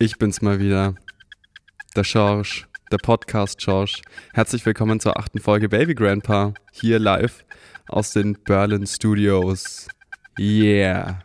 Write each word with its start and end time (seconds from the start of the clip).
Ich 0.00 0.18
bin's 0.18 0.42
mal 0.42 0.58
wieder. 0.58 0.96
Der 1.94 2.02
Schorsch, 2.02 2.66
der 2.90 2.96
Podcast 2.96 3.62
Schorsch. 3.62 4.02
Herzlich 4.32 4.66
willkommen 4.66 4.98
zur 4.98 5.16
achten 5.16 5.38
Folge 5.38 5.68
Baby 5.68 5.94
Grandpa. 5.94 6.52
Hier 6.72 6.98
live 6.98 7.44
aus 7.86 8.12
den 8.12 8.36
Berlin 8.42 8.88
Studios. 8.88 9.86
Yeah. 10.36 11.20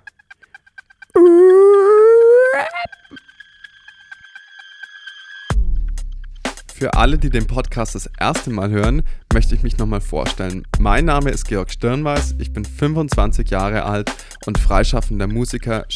Für 6.71 6.93
alle, 6.93 7.17
die 7.17 7.31
den 7.31 7.47
Podcast 7.47 7.95
das 7.95 8.07
erste 8.19 8.51
Mal 8.51 8.69
hören, 8.69 9.01
möchte 9.33 9.55
ich 9.55 9.63
mich 9.63 9.79
nochmal 9.79 10.01
vorstellen. 10.01 10.67
Mein 10.77 11.05
Name 11.05 11.31
ist 11.31 11.47
Georg 11.47 11.71
Stirnweiß, 11.71 12.35
ich 12.37 12.53
bin 12.53 12.65
25 12.65 13.49
Jahre 13.49 13.85
alt 13.85 14.11
und 14.45 14.59
freischaffender 14.59 15.25
Musiker, 15.25 15.87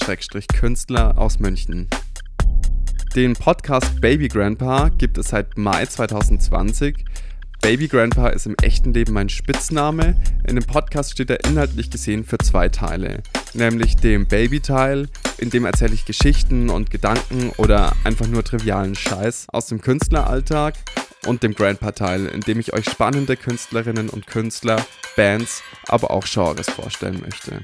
Künstler 0.55 1.19
aus 1.19 1.37
München. 1.37 1.87
Den 3.15 3.33
Podcast 3.33 4.01
Baby 4.01 4.27
Grandpa 4.27 4.89
gibt 4.89 5.19
es 5.19 5.27
seit 5.27 5.55
Mai 5.55 5.85
2020. 5.85 7.05
Baby 7.61 7.87
Grandpa 7.87 8.29
ist 8.29 8.47
im 8.47 8.55
echten 8.63 8.91
Leben 8.91 9.13
mein 9.13 9.29
Spitzname. 9.29 10.19
In 10.47 10.55
dem 10.55 10.65
Podcast 10.65 11.11
steht 11.11 11.29
er 11.29 11.45
inhaltlich 11.45 11.91
gesehen 11.91 12.23
für 12.23 12.39
zwei 12.39 12.69
Teile. 12.69 13.21
Nämlich 13.53 13.97
dem 13.97 14.27
Baby-Teil, 14.27 15.09
in 15.37 15.51
dem 15.51 15.65
erzähle 15.65 15.93
ich 15.93 16.05
Geschichten 16.05 16.71
und 16.71 16.89
Gedanken 16.89 17.51
oder 17.57 17.95
einfach 18.03 18.25
nur 18.25 18.43
trivialen 18.43 18.95
Scheiß 18.95 19.45
aus 19.49 19.67
dem 19.67 19.79
Künstleralltag. 19.79 20.73
Und 21.27 21.43
dem 21.43 21.53
Grandpa-Teil, 21.53 22.25
in 22.25 22.41
dem 22.41 22.59
ich 22.59 22.73
euch 22.73 22.85
spannende 22.85 23.37
Künstlerinnen 23.37 24.09
und 24.09 24.25
Künstler, 24.25 24.83
Bands, 25.15 25.61
aber 25.87 26.09
auch 26.09 26.25
Genres 26.25 26.67
vorstellen 26.67 27.21
möchte. 27.21 27.61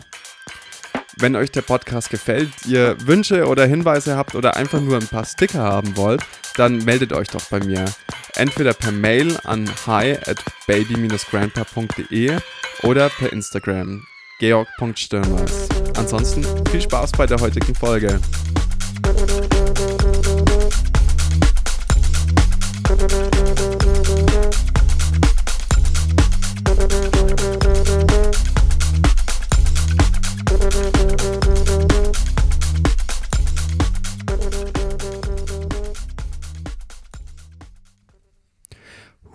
Wenn 1.21 1.35
euch 1.35 1.51
der 1.51 1.63
Podcast 1.63 2.09
gefällt, 2.09 2.49
ihr 2.65 2.95
Wünsche 3.05 3.45
oder 3.47 3.65
Hinweise 3.65 4.15
habt 4.15 4.35
oder 4.35 4.55
einfach 4.55 4.79
nur 4.79 4.95
ein 4.95 5.07
paar 5.07 5.25
Sticker 5.25 5.59
haben 5.59 5.97
wollt, 5.97 6.21
dann 6.55 6.77
meldet 6.77 7.11
euch 7.11 7.27
doch 7.27 7.43
bei 7.49 7.59
mir. 7.59 7.83
Entweder 8.35 8.71
per 8.71 8.93
Mail 8.93 9.37
an 9.43 9.69
hi 9.85 10.13
at 10.13 10.37
baby-grandpa.de 10.65 12.37
oder 12.83 13.09
per 13.09 13.33
Instagram 13.33 14.07
georg.stirnweiß. 14.39 15.67
Ansonsten 15.97 16.45
viel 16.67 16.81
Spaß 16.81 17.11
bei 17.11 17.25
der 17.25 17.41
heutigen 17.41 17.75
Folge. 17.75 18.21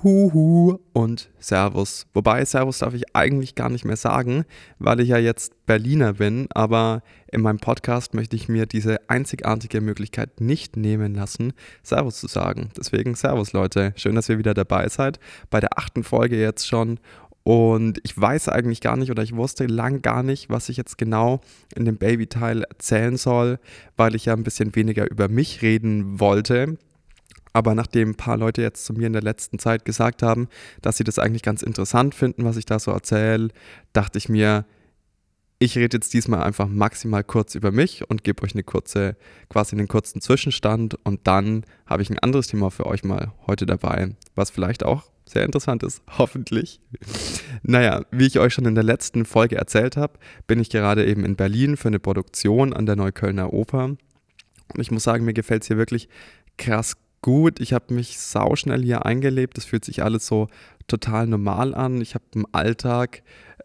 Huhu 0.05 0.81
und 0.93 1.31
Servus. 1.39 2.07
Wobei 2.13 2.45
Servus 2.45 2.81
darf 2.81 2.93
ich 2.93 3.17
eigentlich 3.17 3.55
gar 3.55 3.71
nicht 3.71 3.87
mehr 3.87 3.97
sagen, 3.97 4.45
weil 4.79 5.01
ich 5.01 5.09
ja 5.09 5.17
jetzt 5.17 5.55
Berliner 5.65 6.13
bin, 6.13 6.47
aber 6.53 7.03
in 7.33 7.41
meinem 7.41 7.59
Podcast 7.59 8.13
möchte 8.13 8.37
ich 8.37 8.51
mir 8.51 8.67
diese 8.67 8.99
einzigartige 9.09 9.81
Möglichkeit 9.81 10.43
nicht 10.43 10.77
nehmen 10.77 11.15
lassen, 11.15 11.55
Servus 11.83 12.21
zu 12.21 12.27
sagen. 12.27 12.69
Deswegen 12.77 13.15
Servus 13.15 13.55
Leute, 13.55 13.95
schön, 13.97 14.15
dass 14.15 14.29
ihr 14.29 14.37
wieder 14.37 14.53
dabei 14.53 14.91
seid, 14.91 15.19
bei 15.49 15.61
der 15.61 15.79
achten 15.79 16.05
Folge 16.05 16.39
jetzt 16.39 16.69
schon. 16.69 17.01
Und 17.43 17.99
ich 18.05 18.19
weiß 18.19 18.51
eigentlich 18.51 18.83
gar 18.83 18.99
nicht 18.99 19.11
oder 19.11 19.23
ich 19.23 19.35
wusste 19.35 19.65
lang 19.65 20.03
gar 20.03 20.23
nicht, 20.23 20.51
was 20.51 20.69
ich 20.69 20.77
jetzt 20.77 20.99
genau 20.99 21.41
in 21.75 21.87
dem 21.87 21.97
Baby-Teil 21.97 22.65
erzählen 22.65 23.17
soll, 23.17 23.59
weil 23.97 24.15
ich 24.15 24.27
ja 24.27 24.35
ein 24.35 24.45
bisschen 24.45 24.77
weniger 24.77 25.11
über 25.11 25.29
mich 25.29 25.63
reden 25.63 26.21
wollte 26.21 26.77
aber 27.55 27.75
nachdem 27.75 28.11
ein 28.11 28.15
paar 28.17 28.37
Leute 28.37 28.61
jetzt 28.61 28.85
zu 28.85 28.93
mir 28.93 29.07
in 29.07 29.15
der 29.15 29.23
letzten 29.23 29.59
Zeit 29.59 29.85
gesagt 29.87 30.23
haben, 30.23 30.49
dass 30.83 30.99
sie 30.99 31.05
das 31.05 31.19
eigentlich 31.19 31.43
ganz 31.43 31.63
interessant 31.63 32.15
finden, 32.15 32.45
was 32.45 32.57
ich 32.57 32.67
da 32.67 32.79
so 32.79 32.91
erzähle, 32.91 33.49
dachte 33.95 34.19
ich 34.19 34.29
mir, 34.29 34.67
ich 35.61 35.79
rede 35.79 35.97
jetzt 35.97 36.13
diesmal 36.13 36.43
einfach 36.43 36.67
maximal 36.67 37.23
kurz 37.23 37.55
über 37.55 37.71
mich 37.71 38.11
und 38.11 38.25
gebe 38.25 38.43
euch 38.43 38.55
eine 38.55 38.65
kurze, 38.65 39.17
quasi 39.49 39.77
einen 39.77 39.87
kurzen 39.87 40.21
Zwischenstand 40.21 40.99
und 41.05 41.27
dann 41.29 41.65
habe 41.87 42.03
ich 42.03 42.11
ein 42.11 42.19
anderes 42.19 42.49
Thema 42.49 42.71
für 42.71 42.87
euch 42.87 43.05
mal 43.05 43.33
heute 43.47 43.67
dabei, 43.67 44.17
was 44.35 44.51
vielleicht 44.51 44.85
auch 44.85 45.05
sehr 45.25 45.45
interessant 45.45 45.85
ist, 45.85 46.03
hoffentlich. 46.19 46.81
Naja, 47.63 48.05
wie 48.11 48.27
ich 48.27 48.41
euch 48.41 48.53
schon 48.53 48.67
in 48.67 48.75
der 48.75 48.85
letzten 48.85 49.25
Folge 49.25 49.57
erzählt 49.57 49.97
habe, 49.97 50.19
bin 50.49 50.59
ich 50.59 50.71
gerade 50.71 51.07
eben 51.07 51.25
in 51.25 51.37
Berlin 51.37 51.77
für 51.77 51.89
eine 51.89 52.01
Produktion 52.01 52.73
an 52.73 52.85
der 52.85 52.97
Neuköllner 52.97 53.53
Oper. 53.53 53.85
Und 53.85 54.81
ich 54.81 54.91
muss 54.91 55.05
sagen, 55.05 55.25
mir 55.25 55.35
gefällt 55.35 55.63
es 55.63 55.69
hier 55.69 55.79
wirklich 55.79 56.09
krass 56.59 56.97
gut. 57.25 57.59
Ich 57.59 57.73
habe 57.73 57.95
mich 57.95 58.19
sauschnell 58.19 58.83
hier 58.83 59.07
eingelebt. 59.07 59.57
Es 59.57 59.65
fühlt 59.65 59.83
sich 59.83 60.03
alles 60.03 60.27
so 60.27 60.49
total 60.89 61.27
normal 61.27 61.75
an. 61.75 62.03
Ich 62.03 62.15
habe 62.15 62.25
einen 62.35 62.45
Alltag, 62.53 63.23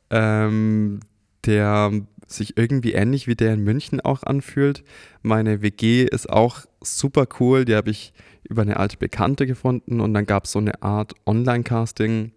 ähm, 0.09 1.01
der 1.45 1.91
sich 2.25 2.57
irgendwie 2.57 2.93
ähnlich 2.93 3.27
wie 3.27 3.35
der 3.35 3.53
in 3.53 3.65
München 3.65 3.99
auch 3.99 4.23
anfühlt. 4.23 4.85
Meine 5.23 5.61
WG 5.61 6.05
ist 6.05 6.29
auch 6.29 6.61
super 6.79 7.27
cool. 7.41 7.65
Die 7.65 7.75
habe 7.75 7.89
ich 7.89 8.13
über 8.47 8.61
eine 8.61 8.77
alte 8.77 8.95
Bekannte 8.95 9.45
gefunden 9.45 9.99
und 9.99 10.13
dann 10.13 10.25
gab 10.25 10.45
es 10.45 10.53
so 10.53 10.59
eine 10.59 10.81
Art 10.81 11.11
Online-Casting. 11.25 12.31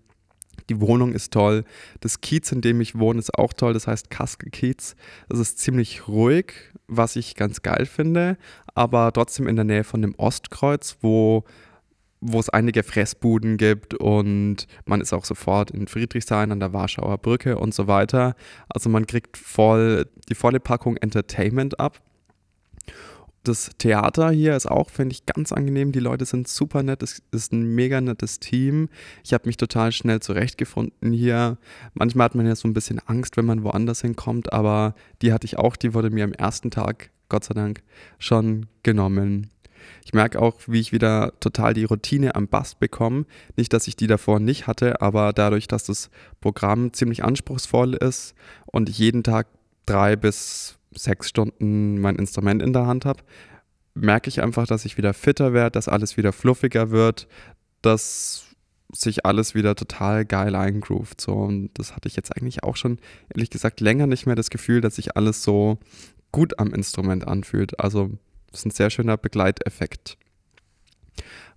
Die 0.72 0.80
Wohnung 0.80 1.12
ist 1.12 1.32
toll. 1.32 1.64
Das 2.00 2.20
Kiez, 2.20 2.50
in 2.52 2.60
dem 2.60 2.80
ich 2.80 2.98
wohne, 2.98 3.18
ist 3.18 3.38
auch 3.38 3.52
toll. 3.52 3.72
Das 3.74 3.86
heißt 3.86 4.10
Kaskel 4.10 4.50
Kiez. 4.50 4.96
Das 5.28 5.38
ist 5.38 5.58
ziemlich 5.58 6.08
ruhig, 6.08 6.54
was 6.86 7.16
ich 7.16 7.34
ganz 7.34 7.62
geil 7.62 7.86
finde 7.86 8.36
aber 8.74 9.12
trotzdem 9.12 9.48
in 9.48 9.56
der 9.56 9.64
Nähe 9.64 9.84
von 9.84 10.02
dem 10.02 10.14
Ostkreuz, 10.16 10.98
wo 11.00 11.44
wo 12.24 12.38
es 12.38 12.48
einige 12.48 12.84
Fressbuden 12.84 13.56
gibt 13.56 13.94
und 13.94 14.68
man 14.86 15.00
ist 15.00 15.12
auch 15.12 15.24
sofort 15.24 15.72
in 15.72 15.88
Friedrichshain 15.88 16.52
an 16.52 16.60
der 16.60 16.72
Warschauer 16.72 17.18
Brücke 17.18 17.58
und 17.58 17.74
so 17.74 17.88
weiter. 17.88 18.36
Also 18.68 18.88
man 18.88 19.08
kriegt 19.08 19.36
voll 19.36 20.06
die 20.28 20.36
volle 20.36 20.60
Packung 20.60 20.96
Entertainment 20.98 21.80
ab. 21.80 22.00
Das 23.44 23.70
Theater 23.78 24.30
hier 24.30 24.56
ist 24.56 24.70
auch, 24.70 24.88
finde 24.88 25.14
ich, 25.14 25.26
ganz 25.26 25.50
angenehm. 25.50 25.90
Die 25.90 25.98
Leute 25.98 26.24
sind 26.24 26.46
super 26.46 26.82
nett. 26.82 27.02
Es 27.02 27.22
ist 27.32 27.52
ein 27.52 27.74
mega 27.74 28.00
nettes 28.00 28.38
Team. 28.38 28.88
Ich 29.24 29.34
habe 29.34 29.48
mich 29.48 29.56
total 29.56 29.90
schnell 29.90 30.20
zurechtgefunden 30.20 31.12
hier. 31.12 31.58
Manchmal 31.94 32.26
hat 32.26 32.34
man 32.36 32.46
ja 32.46 32.54
so 32.54 32.68
ein 32.68 32.74
bisschen 32.74 33.00
Angst, 33.00 33.36
wenn 33.36 33.44
man 33.44 33.64
woanders 33.64 34.00
hinkommt, 34.00 34.52
aber 34.52 34.94
die 35.22 35.32
hatte 35.32 35.46
ich 35.46 35.58
auch. 35.58 35.74
Die 35.74 35.92
wurde 35.92 36.10
mir 36.10 36.24
am 36.24 36.32
ersten 36.32 36.70
Tag 36.70 37.10
Gott 37.32 37.44
sei 37.44 37.54
Dank, 37.54 37.82
schon 38.18 38.66
genommen. 38.82 39.48
Ich 40.04 40.12
merke 40.12 40.38
auch, 40.38 40.60
wie 40.66 40.80
ich 40.80 40.92
wieder 40.92 41.32
total 41.40 41.72
die 41.72 41.84
Routine 41.84 42.34
am 42.34 42.46
Bass 42.46 42.74
bekomme. 42.74 43.24
Nicht, 43.56 43.72
dass 43.72 43.88
ich 43.88 43.96
die 43.96 44.06
davor 44.06 44.38
nicht 44.38 44.66
hatte, 44.66 45.00
aber 45.00 45.32
dadurch, 45.32 45.66
dass 45.66 45.84
das 45.84 46.10
Programm 46.42 46.92
ziemlich 46.92 47.24
anspruchsvoll 47.24 47.94
ist 47.94 48.34
und 48.66 48.90
ich 48.90 48.98
jeden 48.98 49.22
Tag 49.22 49.46
drei 49.86 50.14
bis 50.14 50.76
sechs 50.94 51.28
Stunden 51.28 52.00
mein 52.00 52.16
Instrument 52.16 52.62
in 52.62 52.72
der 52.72 52.86
Hand 52.86 53.04
habe, 53.04 53.22
merke 53.94 54.28
ich 54.28 54.42
einfach, 54.42 54.66
dass 54.66 54.84
ich 54.84 54.96
wieder 54.96 55.14
fitter 55.14 55.52
werde, 55.52 55.72
dass 55.72 55.88
alles 55.88 56.16
wieder 56.16 56.32
fluffiger 56.32 56.90
wird, 56.90 57.28
dass 57.82 58.46
sich 58.94 59.24
alles 59.24 59.54
wieder 59.54 59.74
total 59.74 60.24
geil 60.24 60.54
eingroovt. 60.54 61.20
So. 61.20 61.32
Und 61.32 61.70
das 61.74 61.94
hatte 61.96 62.08
ich 62.08 62.16
jetzt 62.16 62.36
eigentlich 62.36 62.62
auch 62.62 62.76
schon, 62.76 62.98
ehrlich 63.34 63.50
gesagt, 63.50 63.80
länger 63.80 64.06
nicht 64.06 64.26
mehr 64.26 64.34
das 64.36 64.50
Gefühl, 64.50 64.80
dass 64.80 64.96
sich 64.96 65.16
alles 65.16 65.42
so 65.42 65.78
gut 66.30 66.58
am 66.58 66.74
Instrument 66.74 67.26
anfühlt. 67.26 67.78
Also 67.80 68.10
das 68.50 68.60
ist 68.60 68.66
ein 68.66 68.70
sehr 68.70 68.90
schöner 68.90 69.16
Begleiteffekt. 69.16 70.18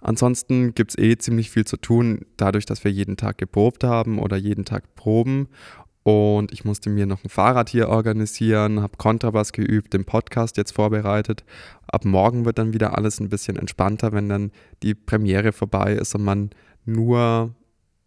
Ansonsten 0.01 0.75
gibt 0.75 0.91
es 0.91 0.97
eh 0.97 1.17
ziemlich 1.17 1.49
viel 1.49 1.65
zu 1.65 1.77
tun, 1.77 2.25
dadurch, 2.37 2.65
dass 2.65 2.83
wir 2.83 2.91
jeden 2.91 3.17
Tag 3.17 3.37
geprobt 3.37 3.83
haben 3.83 4.19
oder 4.19 4.37
jeden 4.37 4.63
Tag 4.65 4.95
proben. 4.95 5.47
Und 6.07 6.51
ich 6.51 6.63
musste 6.63 6.91
mir 6.91 7.07
noch 7.07 7.23
ein 7.23 7.29
Fahrrad 7.29 7.67
hier 7.67 7.89
organisieren, 7.89 8.79
habe 8.83 8.95
Kontrabass 8.95 9.53
geübt, 9.53 9.91
den 9.91 10.05
Podcast 10.05 10.55
jetzt 10.55 10.73
vorbereitet. 10.73 11.43
Ab 11.87 12.05
morgen 12.05 12.45
wird 12.45 12.59
dann 12.59 12.73
wieder 12.73 12.95
alles 12.95 13.19
ein 13.19 13.29
bisschen 13.29 13.57
entspannter, 13.57 14.11
wenn 14.13 14.29
dann 14.29 14.51
die 14.83 14.93
Premiere 14.93 15.51
vorbei 15.51 15.93
ist 15.93 16.13
und 16.13 16.23
man 16.23 16.51
nur 16.85 17.55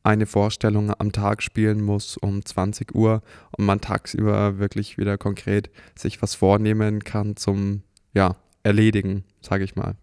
eine 0.05 0.27
Vorstellung 0.27 0.93
am 0.97 1.11
Tag 1.11 1.43
spielen 1.43 1.83
muss 1.83 2.17
um 2.17 2.45
20 2.45 2.95
Uhr 2.95 3.21
und 3.57 3.67
man 3.67 3.81
tagsüber 3.81 4.61
wirklich 4.61 4.97
wieder 4.97 5.19
konkret 5.19 5.69
sich 5.99 6.23
was 6.23 6.37
vornehmen 6.37 7.03
kann 7.03 7.35
zum 7.35 7.83
ja, 8.15 8.37
Erledigen, 8.63 9.25
sage 9.41 9.65
ich 9.65 9.75
mal. 9.75 9.97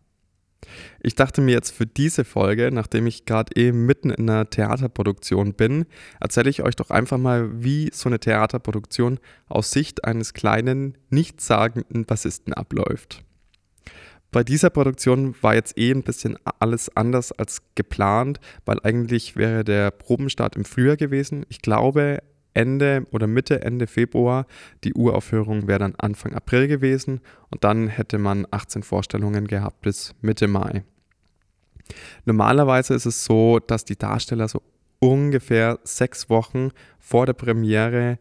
Ich 1.01 1.15
dachte 1.15 1.41
mir 1.41 1.51
jetzt 1.51 1.71
für 1.71 1.85
diese 1.85 2.25
Folge, 2.25 2.71
nachdem 2.71 3.07
ich 3.07 3.25
gerade 3.25 3.55
eben 3.55 3.85
mitten 3.85 4.09
in 4.09 4.29
einer 4.29 4.49
Theaterproduktion 4.49 5.53
bin, 5.53 5.85
erzähle 6.19 6.49
ich 6.49 6.63
euch 6.63 6.75
doch 6.75 6.89
einfach 6.89 7.17
mal, 7.17 7.63
wie 7.63 7.89
so 7.93 8.09
eine 8.09 8.19
Theaterproduktion 8.19 9.19
aus 9.47 9.71
Sicht 9.71 10.05
eines 10.05 10.33
kleinen, 10.33 10.97
nichtssagenden 11.09 12.05
Bassisten 12.05 12.53
abläuft. 12.53 13.23
Bei 14.31 14.43
dieser 14.43 14.69
Produktion 14.69 15.33
war 15.41 15.55
jetzt 15.55 15.77
eh 15.77 15.91
ein 15.91 16.03
bisschen 16.03 16.37
alles 16.59 16.93
anders 16.97 17.31
als 17.31 17.61
geplant, 17.75 18.41
weil 18.65 18.79
eigentlich 18.83 19.37
wäre 19.37 19.63
der 19.63 19.91
Probenstart 19.91 20.57
im 20.57 20.65
Frühjahr 20.65 20.97
gewesen. 20.97 21.45
Ich 21.47 21.61
glaube, 21.61 22.19
Ende 22.55 23.05
oder 23.11 23.27
Mitte, 23.27 23.61
Ende 23.61 23.85
Februar. 23.85 24.47
Die 24.83 24.93
Uraufführung 24.93 25.67
wäre 25.67 25.79
dann 25.79 25.95
Anfang 25.97 26.33
April 26.33 26.67
gewesen 26.67 27.21
und 27.51 27.63
dann 27.63 27.87
hätte 27.87 28.17
man 28.17 28.47
18 28.49 28.83
Vorstellungen 28.83 29.47
gehabt 29.47 29.81
bis 29.81 30.15
Mitte 30.21 30.47
Mai. 30.47 30.83
Normalerweise 32.25 32.95
ist 32.95 33.05
es 33.05 33.25
so, 33.25 33.59
dass 33.59 33.85
die 33.85 33.97
Darsteller 33.97 34.47
so 34.47 34.61
ungefähr 34.99 35.79
sechs 35.83 36.29
Wochen 36.29 36.71
vor 36.99 37.25
der 37.25 37.33
Premiere 37.33 38.17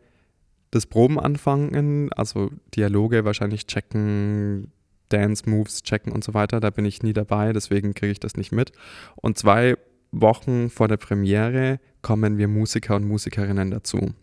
das 0.71 0.87
Proben 0.87 1.21
anfangen, 1.21 2.13
also 2.13 2.51
Dialoge 2.75 3.25
wahrscheinlich 3.25 3.67
checken, 3.67 4.73
Dance 5.09 5.49
Moves 5.49 5.83
checken 5.83 6.13
und 6.13 6.25
so 6.25 6.35
weiter. 6.35 6.61
Da 6.61 6.71
bin 6.71 6.85
ich 6.85 7.03
nie 7.03 7.13
dabei, 7.13 7.53
deswegen 7.53 7.95
kriege 7.95 8.13
ich 8.13 8.21
das 8.21 8.37
nicht 8.37 8.53
mit. 8.53 8.73
Und 9.17 9.39
zwei 9.39 9.77
Wochen 10.11 10.71
vor 10.71 10.89
der 10.89 10.97
Premiere 10.97 11.79
kommen 12.03 12.39
wir 12.39 12.49
Musiker 12.49 12.97
und 12.97 13.07
Musikerinnen 13.07 13.71
dazu. 13.71 14.15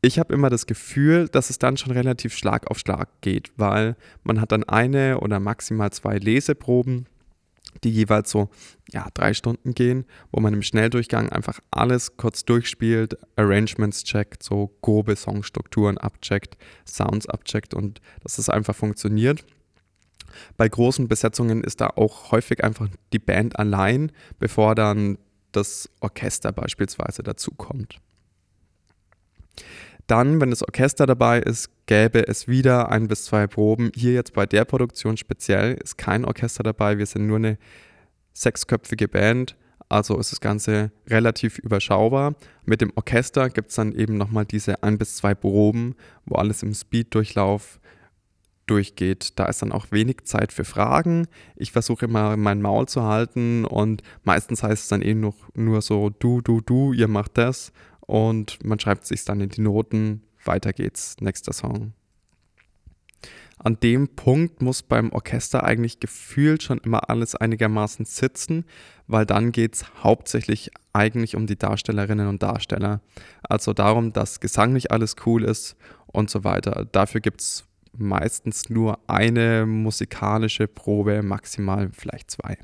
Ich 0.00 0.18
habe 0.18 0.32
immer 0.32 0.48
das 0.48 0.66
Gefühl, 0.66 1.28
dass 1.28 1.50
es 1.50 1.58
dann 1.58 1.76
schon 1.76 1.92
relativ 1.92 2.34
Schlag 2.34 2.70
auf 2.70 2.78
Schlag 2.78 3.08
geht, 3.20 3.50
weil 3.56 3.96
man 4.22 4.40
hat 4.40 4.52
dann 4.52 4.64
eine 4.64 5.20
oder 5.20 5.40
maximal 5.40 5.90
zwei 5.90 6.18
Leseproben 6.18 7.06
die 7.84 7.90
jeweils 7.90 8.30
so 8.30 8.48
ja, 8.90 9.08
drei 9.14 9.34
Stunden 9.34 9.74
gehen, 9.74 10.04
wo 10.32 10.40
man 10.40 10.54
im 10.54 10.62
Schnelldurchgang 10.62 11.30
einfach 11.30 11.60
alles 11.70 12.16
kurz 12.16 12.44
durchspielt, 12.44 13.18
Arrangements 13.36 14.04
checkt, 14.04 14.42
so 14.42 14.76
grobe 14.82 15.16
Songstrukturen 15.16 15.98
abcheckt, 15.98 16.56
Sounds 16.86 17.28
abcheckt 17.28 17.74
und 17.74 18.00
dass 18.22 18.38
es 18.38 18.48
einfach 18.48 18.74
funktioniert. 18.74 19.44
Bei 20.56 20.68
großen 20.68 21.08
Besetzungen 21.08 21.62
ist 21.64 21.80
da 21.80 21.88
auch 21.88 22.32
häufig 22.32 22.62
einfach 22.62 22.88
die 23.12 23.18
Band 23.18 23.58
allein, 23.58 24.12
bevor 24.38 24.74
dann 24.74 25.18
das 25.52 25.88
Orchester 26.00 26.52
beispielsweise 26.52 27.22
dazukommt. 27.22 27.98
Dann, 30.06 30.40
wenn 30.40 30.50
das 30.50 30.62
Orchester 30.62 31.06
dabei 31.06 31.38
ist, 31.40 31.68
gäbe 31.86 32.26
es 32.26 32.48
wieder 32.48 32.90
ein 32.90 33.08
bis 33.08 33.26
zwei 33.26 33.46
Proben. 33.46 33.90
Hier 33.94 34.14
jetzt 34.14 34.32
bei 34.32 34.46
der 34.46 34.64
Produktion 34.64 35.16
speziell 35.18 35.74
ist 35.74 35.98
kein 35.98 36.24
Orchester 36.24 36.62
dabei. 36.62 36.96
Wir 36.96 37.06
sind 37.06 37.26
nur 37.26 37.36
eine 37.36 37.58
sechsköpfige 38.32 39.06
Band. 39.06 39.56
Also 39.90 40.18
ist 40.18 40.32
das 40.32 40.40
Ganze 40.40 40.92
relativ 41.06 41.58
überschaubar. 41.58 42.34
Mit 42.64 42.80
dem 42.80 42.92
Orchester 42.94 43.50
gibt 43.50 43.70
es 43.70 43.76
dann 43.76 43.92
eben 43.92 44.16
nochmal 44.16 44.44
diese 44.44 44.82
ein 44.82 44.98
bis 44.98 45.16
zwei 45.16 45.34
Proben, 45.34 45.94
wo 46.24 46.36
alles 46.36 46.62
im 46.62 46.74
Speed-Durchlauf 46.74 47.78
durchgeht. 48.66 49.38
Da 49.38 49.46
ist 49.46 49.62
dann 49.62 49.72
auch 49.72 49.86
wenig 49.90 50.24
Zeit 50.24 50.52
für 50.52 50.64
Fragen. 50.64 51.26
Ich 51.56 51.72
versuche 51.72 52.06
immer 52.06 52.36
mein 52.36 52.60
Maul 52.62 52.86
zu 52.86 53.02
halten 53.02 53.64
und 53.64 54.02
meistens 54.24 54.62
heißt 54.62 54.84
es 54.84 54.88
dann 54.88 55.02
eben 55.02 55.20
noch 55.20 55.36
nur 55.54 55.80
so, 55.82 56.10
du, 56.10 56.40
du, 56.40 56.60
du, 56.60 56.92
ihr 56.92 57.08
macht 57.08 57.38
das 57.38 57.72
und 58.08 58.64
man 58.64 58.80
schreibt 58.80 59.06
sich 59.06 59.24
dann 59.26 59.42
in 59.42 59.50
die 59.50 59.60
Noten. 59.60 60.22
Weiter 60.42 60.72
geht's, 60.72 61.16
nächster 61.20 61.52
Song. 61.52 61.92
An 63.58 63.78
dem 63.80 64.08
Punkt 64.08 64.62
muss 64.62 64.82
beim 64.82 65.12
Orchester 65.12 65.62
eigentlich 65.62 66.00
gefühlt 66.00 66.62
schon 66.62 66.78
immer 66.78 67.10
alles 67.10 67.34
einigermaßen 67.34 68.06
sitzen, 68.06 68.64
weil 69.08 69.26
dann 69.26 69.52
geht 69.52 69.74
es 69.74 69.84
hauptsächlich 70.02 70.70
eigentlich 70.94 71.36
um 71.36 71.46
die 71.46 71.58
Darstellerinnen 71.58 72.28
und 72.28 72.42
Darsteller. 72.42 73.02
Also 73.42 73.74
darum, 73.74 74.14
dass 74.14 74.40
gesanglich 74.40 74.90
alles 74.90 75.16
cool 75.26 75.44
ist 75.44 75.76
und 76.06 76.30
so 76.30 76.44
weiter. 76.44 76.86
Dafür 76.90 77.20
gibt 77.20 77.42
es 77.42 77.66
meistens 77.92 78.70
nur 78.70 79.00
eine 79.06 79.66
musikalische 79.66 80.66
Probe, 80.66 81.22
maximal 81.22 81.90
vielleicht 81.92 82.30
zwei. 82.30 82.56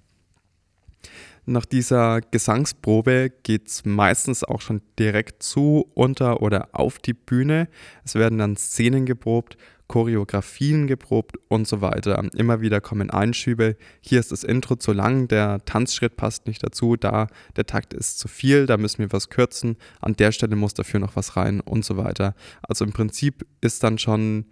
Nach 1.46 1.67
dieser 1.67 2.23
Gesangsprobe 2.23 3.31
geht 3.43 3.69
es 3.69 3.85
meistens 3.85 4.44
auch 4.44 4.62
schon 4.62 4.81
direkt 4.99 5.43
zu, 5.43 5.91
unter 5.94 6.41
oder 6.41 6.69
auf 6.73 6.99
die 6.99 7.12
Bühne. 7.12 7.69
Es 8.02 8.14
werden 8.14 8.38
dann 8.38 8.56
Szenen 8.56 9.05
geprobt, 9.05 9.58
Choreografien 9.87 10.87
geprobt 10.87 11.37
und 11.49 11.69
so 11.69 11.82
weiter. 11.82 12.23
Immer 12.35 12.62
wieder 12.62 12.81
kommen 12.81 13.11
Einschübe. 13.11 13.76
Hier 14.00 14.20
ist 14.20 14.32
das 14.32 14.43
Intro 14.43 14.76
zu 14.76 14.93
lang, 14.93 15.29
der 15.29 15.62
Tanzschritt 15.67 16.17
passt 16.17 16.46
nicht 16.46 16.62
dazu, 16.62 16.96
da 16.96 17.26
der 17.56 17.67
Takt 17.67 17.93
ist 17.93 18.19
zu 18.19 18.26
viel, 18.26 18.64
da 18.64 18.79
müssen 18.79 19.00
wir 19.00 19.12
was 19.12 19.29
kürzen, 19.29 19.76
an 20.00 20.14
der 20.14 20.32
Stelle 20.32 20.56
muss 20.56 20.73
dafür 20.73 21.00
noch 21.00 21.14
was 21.14 21.37
rein 21.37 21.61
und 21.61 21.85
so 21.85 21.99
weiter. 21.99 22.35
Also 22.62 22.87
im 22.87 22.93
Prinzip 22.93 23.46
ist 23.61 23.82
dann 23.82 23.99
schon 23.99 24.46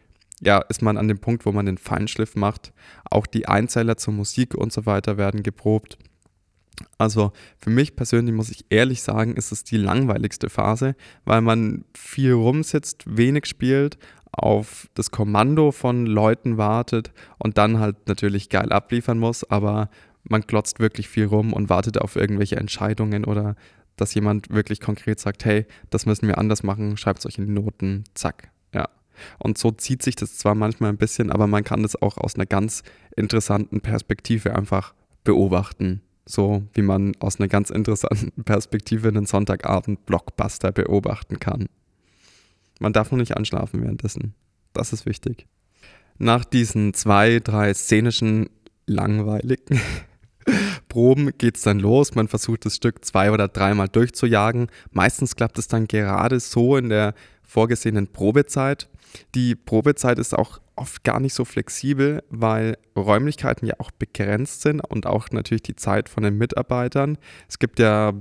ja, 0.45 0.59
ist 0.59 0.83
man 0.83 0.99
an 0.99 1.07
dem 1.07 1.21
Punkt, 1.21 1.47
wo 1.47 1.53
man 1.53 1.67
den 1.67 1.79
Feinschliff 1.79 2.35
macht. 2.35 2.73
Auch 3.09 3.27
die 3.27 3.47
Einzeiler 3.47 3.97
zur 3.97 4.13
Musik 4.13 4.57
und 4.57 4.73
so 4.73 4.87
weiter 4.87 5.17
werden 5.17 5.45
geprobt. 5.45 5.99
Also 6.99 7.33
für 7.59 7.71
mich 7.71 7.97
persönlich 7.97 8.35
muss 8.35 8.51
ich 8.51 8.65
ehrlich 8.71 9.03
sagen, 9.03 9.37
ist 9.37 9.53
es 9.53 9.65
die 9.65 9.77
langweiligste 9.77 10.49
Phase, 10.49 10.95
weil 11.25 11.41
man 11.41 11.85
viel 11.95 12.33
rumsitzt, 12.33 13.05
wenig 13.07 13.47
spielt, 13.47 13.99
auf 14.33 14.89
das 14.95 15.11
Kommando 15.11 15.73
von 15.73 16.07
Leuten 16.07 16.57
wartet 16.57 17.13
und 17.39 17.59
dann 17.59 17.79
halt 17.79 18.09
natürlich 18.09 18.49
geil 18.49 18.73
abliefern 18.73 19.19
muss, 19.19 19.45
aber 19.45 19.91
man 20.25 20.47
klotzt 20.47 20.81
wirklich 20.81 21.09
viel 21.09 21.27
rum 21.27 21.53
und 21.53 21.69
wartet 21.69 21.99
auf 21.99 22.17
irgendwelche 22.17 22.57
Entscheidungen 22.57 23.25
oder 23.25 23.57
dass 23.97 24.15
jemand 24.15 24.49
wirklich 24.51 24.81
konkret 24.81 25.21
sagt, 25.21 25.45
hey, 25.45 25.67
das 25.91 26.07
müssen 26.07 26.27
wir 26.27 26.39
anders 26.39 26.63
machen, 26.63 26.97
schreibt 26.97 27.19
es 27.19 27.27
euch 27.27 27.39
in 27.39 27.47
die 27.47 27.53
Noten, 27.53 28.05
zack, 28.15 28.51
ja. 28.73 28.89
Und 29.39 29.59
so 29.59 29.71
zieht 29.71 30.03
sich 30.03 30.17
das 30.17 30.39
zwar 30.39 30.55
manchmal 30.55 30.91
ein 30.91 30.97
bisschen, 30.97 31.31
aber 31.31 31.47
man 31.47 31.63
kann 31.63 31.83
das 31.83 32.01
auch 32.01 32.17
aus 32.17 32.35
einer 32.35 32.47
ganz 32.47 32.83
interessanten 33.15 33.83
Perspektive 33.83 34.57
einfach 34.57 34.95
beobachten. 35.25 36.01
So 36.25 36.63
wie 36.75 36.83
man 36.83 37.15
aus 37.19 37.39
einer 37.39 37.49
ganz 37.49 37.71
interessanten 37.71 38.43
Perspektive 38.45 39.09
einen 39.09 39.27
Sonntagabend-Blockbuster 39.27 40.73
beobachten 40.73 41.41
kann. 41.41 41.67
Man 42.79 42.93
darf 42.93 43.11
nur 43.11 43.19
nicht 43.19 43.37
anschlafen 43.37 43.83
währenddessen. 43.83 44.35
Das 44.73 44.93
ist 44.93 45.07
wichtig. 45.07 45.47
Nach 46.19 46.45
diesen 46.45 46.95
zwei, 46.95 47.41
drei 47.41 47.75
szenischen, 47.75 48.49
langweiligen 48.87 49.81
Proben 50.89 51.31
geht 51.39 51.57
es 51.57 51.63
dann 51.63 51.79
los. 51.79 52.15
Man 52.15 52.29
versucht 52.29 52.67
das 52.67 52.77
Stück 52.77 53.05
zwei 53.05 53.31
oder 53.31 53.49
dreimal 53.49 53.89
durchzujagen. 53.89 54.69
Meistens 54.91 55.37
klappt 55.37 55.59
es 55.59 55.69
dann 55.69 55.87
gerade 55.87 56.41
so 56.41 56.77
in 56.77 56.89
der 56.89 57.15
vorgesehenen 57.43 58.09
Probezeit. 58.09 58.89
Die 59.35 59.55
Probezeit 59.55 60.19
ist 60.19 60.37
auch 60.37 60.61
oft 60.77 61.05
gar 61.05 61.21
nicht 61.21 61.35
so 61.35 61.45
flexibel, 61.45 62.23
weil 62.31 62.77
Räumlichkeiten 62.97 63.67
ja 63.67 63.75
auch 63.79 63.91
begrenzt 63.91 64.63
sind 64.63 64.81
und 64.81 65.07
auch 65.07 65.31
natürlich 65.31 65.63
die 65.63 65.77
Zeit 65.77 66.09
von 66.09 66.23
den 66.23 66.39
Mitarbeitern. 66.39 67.19
Es 67.49 67.59
gibt 67.59 67.79
ja 67.79 68.13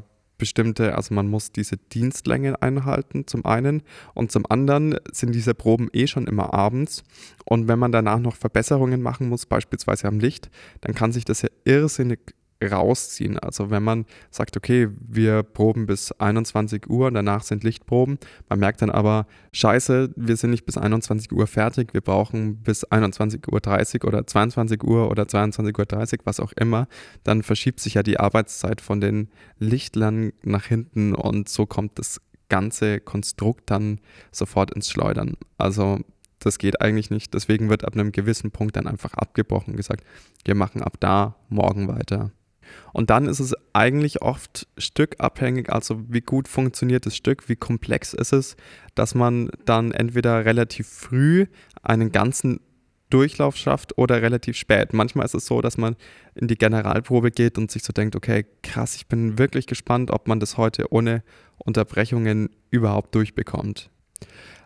bestimmte, 0.42 0.96
also 0.96 1.14
man 1.14 1.28
muss 1.28 1.52
diese 1.52 1.78
Dienstlänge 1.78 2.60
einhalten 2.64 3.28
zum 3.28 3.46
einen 3.46 3.84
und 4.16 4.32
zum 4.32 4.44
anderen 4.50 4.98
sind 5.12 5.36
diese 5.36 5.54
Proben 5.54 5.88
eh 5.94 6.08
schon 6.08 6.26
immer 6.26 6.52
abends 6.52 7.04
und 7.46 7.68
wenn 7.68 7.78
man 7.78 7.92
danach 7.92 8.18
noch 8.18 8.36
Verbesserungen 8.36 9.04
machen 9.04 9.30
muss, 9.30 9.46
beispielsweise 9.46 10.08
am 10.08 10.20
Licht, 10.20 10.50
dann 10.82 10.96
kann 10.96 11.12
sich 11.12 11.26
das 11.26 11.44
ja 11.44 11.50
irrsinnig 11.64 12.34
rausziehen. 12.62 13.40
Also 13.40 13.70
wenn 13.70 13.84
man 13.84 14.06
sagt, 14.30 14.58
okay, 14.58 14.90
wir 15.00 15.44
proben 15.44 15.86
bis 15.86 16.12
21 16.12 16.90
Uhr 16.90 17.08
und 17.08 17.14
danach 17.14 17.44
sind 17.44 17.64
Lichtproben, 17.64 18.20
man 18.50 18.60
merkt 18.60 18.82
dann 18.82 18.90
aber, 18.90 19.28
scheiße, 19.54 20.14
wir 20.16 20.36
sind 20.38 20.52
nicht 20.52 20.66
bis 20.66 20.78
21 20.78 21.32
Uhr 21.32 21.48
fertig, 21.48 21.94
wir 21.94 22.02
brauchen 22.02 22.58
bis 22.58 22.86
21.30 22.86 24.04
Uhr 24.04 24.08
oder 24.08 24.28
22 24.28 24.84
Uhr 24.84 25.10
oder 25.10 25.24
22.30 25.24 26.14
Uhr, 26.14 26.20
was 26.26 26.40
auch 26.40 26.52
immer, 26.54 26.88
dann 27.24 27.44
verschiebt 27.44 27.80
sich 27.80 27.96
ja 27.96 28.04
die 28.04 28.20
Arbeitszeit 28.20 28.82
von 28.82 29.02
den 29.02 29.30
Lichtlern 29.60 30.32
nach 30.44 30.66
hinten 30.66 31.16
und 31.16 31.50
so 31.50 31.66
kommt 31.66 31.98
das 32.00 32.22
ganze 32.50 33.00
Konstrukt 33.00 33.72
dann 33.72 34.02
sofort 34.32 34.72
ins 34.72 34.90
Schleudern. 34.90 35.38
Also 35.58 36.00
das 36.44 36.58
geht 36.58 36.82
eigentlich 36.82 37.10
nicht. 37.10 37.34
Deswegen 37.34 37.70
wird 37.70 37.86
ab 37.86 37.94
einem 37.94 38.12
gewissen 38.12 38.52
Punkt 38.52 38.76
dann 38.76 38.88
einfach 38.88 39.14
abgebrochen 39.14 39.76
gesagt, 39.76 40.04
wir 40.44 40.56
machen 40.56 40.82
ab 40.82 40.98
da 41.00 41.36
morgen 41.50 41.88
weiter. 41.88 42.32
Und 42.94 43.10
dann 43.10 43.28
ist 43.28 43.40
es 43.40 43.54
eigentlich 43.74 44.22
oft 44.22 44.68
stückabhängig, 44.78 45.72
also 45.72 46.02
wie 46.10 46.22
gut 46.22 46.48
funktioniert 46.48 47.06
das 47.06 47.16
Stück, 47.16 47.50
wie 47.50 47.56
komplex 47.56 48.14
ist 48.14 48.34
es, 48.34 48.56
dass 48.96 49.16
man 49.16 49.50
dann 49.66 49.92
entweder 49.92 50.46
relativ 50.46 50.88
früh 50.88 51.46
einen 51.82 52.12
ganzen 52.12 52.60
Durchlauf 53.12 53.58
schafft 53.58 53.98
oder 53.98 54.22
relativ 54.22 54.58
spät. 54.58 54.94
Manchmal 54.94 55.26
ist 55.26 55.36
es 55.36 55.46
so, 55.46 55.62
dass 55.62 55.78
man 55.78 55.96
in 56.34 56.48
die 56.48 56.58
Generalprobe 56.58 57.30
geht 57.30 57.58
und 57.58 57.70
sich 57.70 57.84
so 57.84 57.94
denkt, 57.94 58.16
okay, 58.16 58.46
krass, 58.64 58.96
ich 58.96 59.08
bin 59.08 59.38
wirklich 59.38 59.68
gespannt, 59.68 60.12
ob 60.12 60.28
man 60.28 60.40
das 60.40 60.58
heute 60.58 60.92
ohne 60.92 61.24
Unterbrechungen 61.58 62.50
überhaupt 62.72 63.14
durchbekommt. 63.14 63.90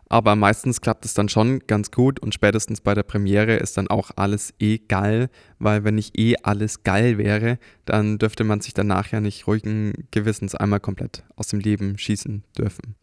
Aber 0.07 0.35
meistens 0.35 0.81
klappt 0.81 1.03
es 1.05 1.15
dann 1.15 1.29
schon 1.29 1.59
ganz 1.65 1.89
gut 1.89 2.19
und 2.19 2.33
spätestens 2.33 2.79
bei 2.79 2.93
der 2.93 3.03
Premiere 3.03 3.55
ist 3.55 3.75
dann 3.77 3.87
auch 3.87 4.11
alles 4.15 4.53
eh 4.59 4.77
geil, 4.77 5.29
weil 5.57 5.83
wenn 5.83 5.95
nicht 5.95 6.17
eh 6.17 6.35
alles 6.43 6.83
geil 6.83 7.17
wäre, 7.17 7.57
dann 7.85 8.19
dürfte 8.19 8.43
man 8.43 8.61
sich 8.61 8.73
danach 8.73 9.11
ja 9.11 9.19
nicht 9.19 9.47
ruhigen 9.47 9.93
Gewissens 10.11 10.53
einmal 10.53 10.79
komplett 10.79 11.23
aus 11.35 11.47
dem 11.47 11.59
Leben 11.59 11.97
schießen 11.97 12.43
dürfen. 12.57 12.95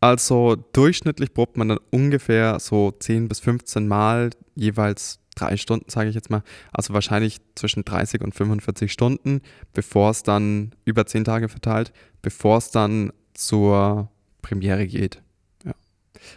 Also 0.00 0.56
durchschnittlich 0.72 1.34
probt 1.34 1.56
man 1.56 1.70
dann 1.70 1.78
ungefähr 1.90 2.60
so 2.60 2.92
10 2.92 3.26
bis 3.26 3.40
15 3.40 3.88
Mal, 3.88 4.30
jeweils 4.54 5.18
drei 5.34 5.56
Stunden, 5.56 5.90
sage 5.90 6.08
ich 6.08 6.14
jetzt 6.14 6.30
mal. 6.30 6.42
Also 6.72 6.94
wahrscheinlich 6.94 7.40
zwischen 7.56 7.84
30 7.84 8.20
und 8.20 8.34
45 8.34 8.92
Stunden, 8.92 9.40
bevor 9.72 10.10
es 10.10 10.22
dann 10.22 10.72
über 10.84 11.06
10 11.06 11.24
Tage 11.24 11.48
verteilt, 11.48 11.92
bevor 12.22 12.58
es 12.58 12.70
dann 12.70 13.12
zur 13.34 14.10
Premiere 14.42 14.86
geht. 14.86 15.22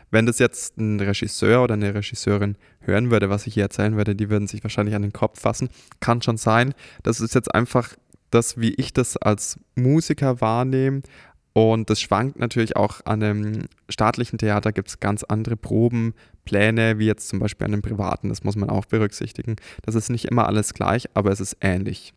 Wenn 0.10 0.26
das 0.26 0.40
jetzt 0.40 0.78
ein 0.78 1.00
Regisseur 1.00 1.64
oder 1.64 1.74
eine 1.74 1.94
Regisseurin 1.94 2.58
hören 2.80 3.12
würde, 3.12 3.30
was 3.30 3.48
ich 3.48 3.54
hier 3.54 3.64
erzählen 3.64 3.96
würde, 3.96 4.16
die 4.16 4.30
würden 4.30 4.48
sich 4.48 4.64
wahrscheinlich 4.64 4.96
an 4.96 5.02
den 5.02 5.14
Kopf 5.14 5.40
fassen. 5.40 5.70
Kann 6.00 6.22
schon 6.22 6.38
sein. 6.38 6.74
Das 7.04 7.22
ist 7.22 7.36
jetzt 7.36 7.54
einfach 7.54 7.96
das, 8.30 8.60
wie 8.60 8.74
ich 8.74 8.94
das 8.94 9.18
als 9.18 9.60
Musiker 9.76 10.42
wahrnehme. 10.42 11.02
Und 11.54 11.90
das 11.90 12.00
schwankt 12.00 12.40
natürlich 12.40 12.78
auch 12.78 13.02
an 13.06 13.22
einem 13.22 13.66
staatlichen 13.90 14.38
Theater, 14.38 14.72
gibt 14.72 14.88
es 14.88 15.00
ganz 15.02 15.24
andere 15.24 15.58
Probenpläne, 15.58 16.98
wie 16.98 17.08
jetzt 17.08 17.28
zum 17.28 17.40
Beispiel 17.40 17.66
an 17.66 17.74
einem 17.74 17.82
privaten. 17.82 18.30
Das 18.30 18.44
muss 18.44 18.56
man 18.56 18.70
auch 18.70 18.86
berücksichtigen. 18.86 19.58
Das 19.82 19.96
ist 19.96 20.10
nicht 20.10 20.26
immer 20.26 20.48
alles 20.48 20.74
gleich, 20.74 21.10
aber 21.14 21.30
es 21.32 21.42
ist 21.42 21.58
ähnlich. 21.60 22.14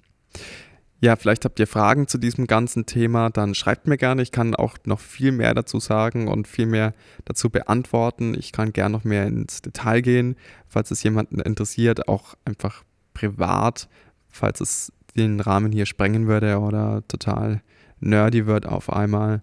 Ja, 1.05 1.17
vielleicht 1.17 1.45
habt 1.45 1.61
ihr 1.61 1.67
Fragen 1.67 2.09
zu 2.09 2.17
diesem 2.17 2.47
ganzen 2.47 2.87
Thema, 2.87 3.29
dann 3.29 3.55
schreibt 3.55 3.87
mir 3.87 3.99
gerne. 3.99 4.23
Ich 4.23 4.33
kann 4.33 4.55
auch 4.55 4.79
noch 4.87 5.01
viel 5.01 5.33
mehr 5.33 5.53
dazu 5.53 5.79
sagen 5.79 6.29
und 6.29 6.49
viel 6.49 6.65
mehr 6.65 6.95
dazu 7.27 7.51
beantworten. 7.51 8.35
Ich 8.39 8.53
kann 8.53 8.73
gerne 8.73 8.95
noch 8.95 9.05
mehr 9.05 9.27
ins 9.27 9.61
Detail 9.61 10.01
gehen, 10.01 10.35
falls 10.67 10.91
es 10.91 11.03
jemanden 11.03 11.41
interessiert, 11.41 12.09
auch 12.09 12.37
einfach 12.47 12.85
privat, 13.13 13.91
falls 14.31 14.63
es 14.63 14.93
den 15.15 15.41
Rahmen 15.41 15.73
hier 15.73 15.85
sprengen 15.85 16.27
würde 16.27 16.59
oder 16.59 17.07
total 17.07 17.61
nerdy 18.01 18.47
wird 18.47 18.65
auf 18.65 18.91
einmal. 18.91 19.43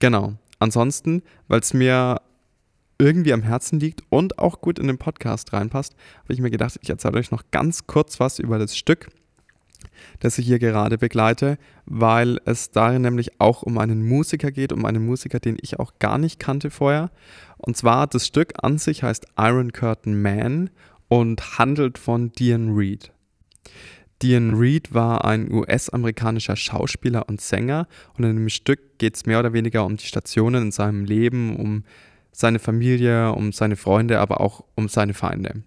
Genau. 0.00 0.34
Ansonsten, 0.58 1.22
weil 1.46 1.60
es 1.60 1.74
mir 1.74 2.20
irgendwie 2.98 3.32
am 3.32 3.44
Herzen 3.44 3.78
liegt 3.78 4.02
und 4.08 4.40
auch 4.40 4.60
gut 4.60 4.80
in 4.80 4.88
den 4.88 4.98
Podcast 4.98 5.52
reinpasst, 5.52 5.94
habe 6.24 6.32
ich 6.32 6.40
mir 6.40 6.50
gedacht, 6.50 6.76
ich 6.82 6.90
erzähle 6.90 7.18
euch 7.18 7.30
noch 7.30 7.44
ganz 7.52 7.86
kurz 7.86 8.18
was 8.18 8.40
über 8.40 8.58
das 8.58 8.76
Stück, 8.76 9.10
das 10.20 10.38
ich 10.38 10.46
hier 10.46 10.58
gerade 10.58 10.98
begleite, 10.98 11.58
weil 11.86 12.40
es 12.44 12.70
darin 12.70 13.02
nämlich 13.02 13.40
auch 13.40 13.62
um 13.62 13.78
einen 13.78 14.06
Musiker 14.06 14.50
geht, 14.50 14.72
um 14.72 14.84
einen 14.84 15.04
Musiker, 15.04 15.40
den 15.40 15.56
ich 15.60 15.78
auch 15.78 15.98
gar 15.98 16.18
nicht 16.18 16.38
kannte 16.38 16.70
vorher. 16.70 17.10
Und 17.58 17.76
zwar 17.76 18.06
das 18.06 18.26
Stück 18.26 18.54
an 18.62 18.78
sich 18.78 19.02
heißt 19.02 19.26
Iron 19.36 19.72
Curtain 19.72 20.20
Man 20.20 20.70
und 21.08 21.58
handelt 21.58 21.98
von 21.98 22.32
Diane 22.32 22.72
Reed. 22.76 23.12
Diane 24.22 24.58
Reed 24.58 24.92
war 24.94 25.24
ein 25.24 25.52
US-amerikanischer 25.52 26.56
Schauspieler 26.56 27.28
und 27.28 27.40
Sänger 27.40 27.86
und 28.16 28.24
in 28.24 28.34
dem 28.36 28.48
Stück 28.48 28.98
geht 28.98 29.14
es 29.14 29.26
mehr 29.26 29.38
oder 29.38 29.52
weniger 29.52 29.84
um 29.84 29.96
die 29.96 30.06
Stationen 30.06 30.64
in 30.64 30.72
seinem 30.72 31.04
Leben, 31.04 31.54
um 31.54 31.84
seine 32.32 32.58
Familie, 32.58 33.32
um 33.32 33.52
seine 33.52 33.76
Freunde, 33.76 34.18
aber 34.18 34.40
auch 34.40 34.64
um 34.74 34.88
seine 34.88 35.14
Feinde. 35.14 35.62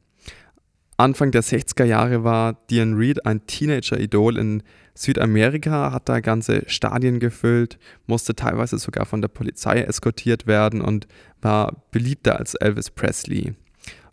Anfang 1.02 1.32
der 1.32 1.42
60er 1.42 1.84
Jahre 1.84 2.24
war 2.24 2.54
Diane 2.70 2.96
Reed 2.96 3.26
ein 3.26 3.48
Teenager-Idol 3.48 4.38
in 4.38 4.62
Südamerika, 4.94 5.92
hat 5.92 6.08
da 6.08 6.20
ganze 6.20 6.62
Stadien 6.68 7.20
gefüllt, 7.20 7.80
musste 8.06 8.36
teilweise 8.36 8.78
sogar 8.78 9.08
von 9.08 9.20
der 9.20 9.28
Polizei 9.28 9.82
eskortiert 9.82 10.46
werden 10.46 10.80
und 10.80 11.08
war 11.42 11.86
beliebter 11.90 12.38
als 12.38 12.54
Elvis 12.54 12.92
Presley. 12.92 13.56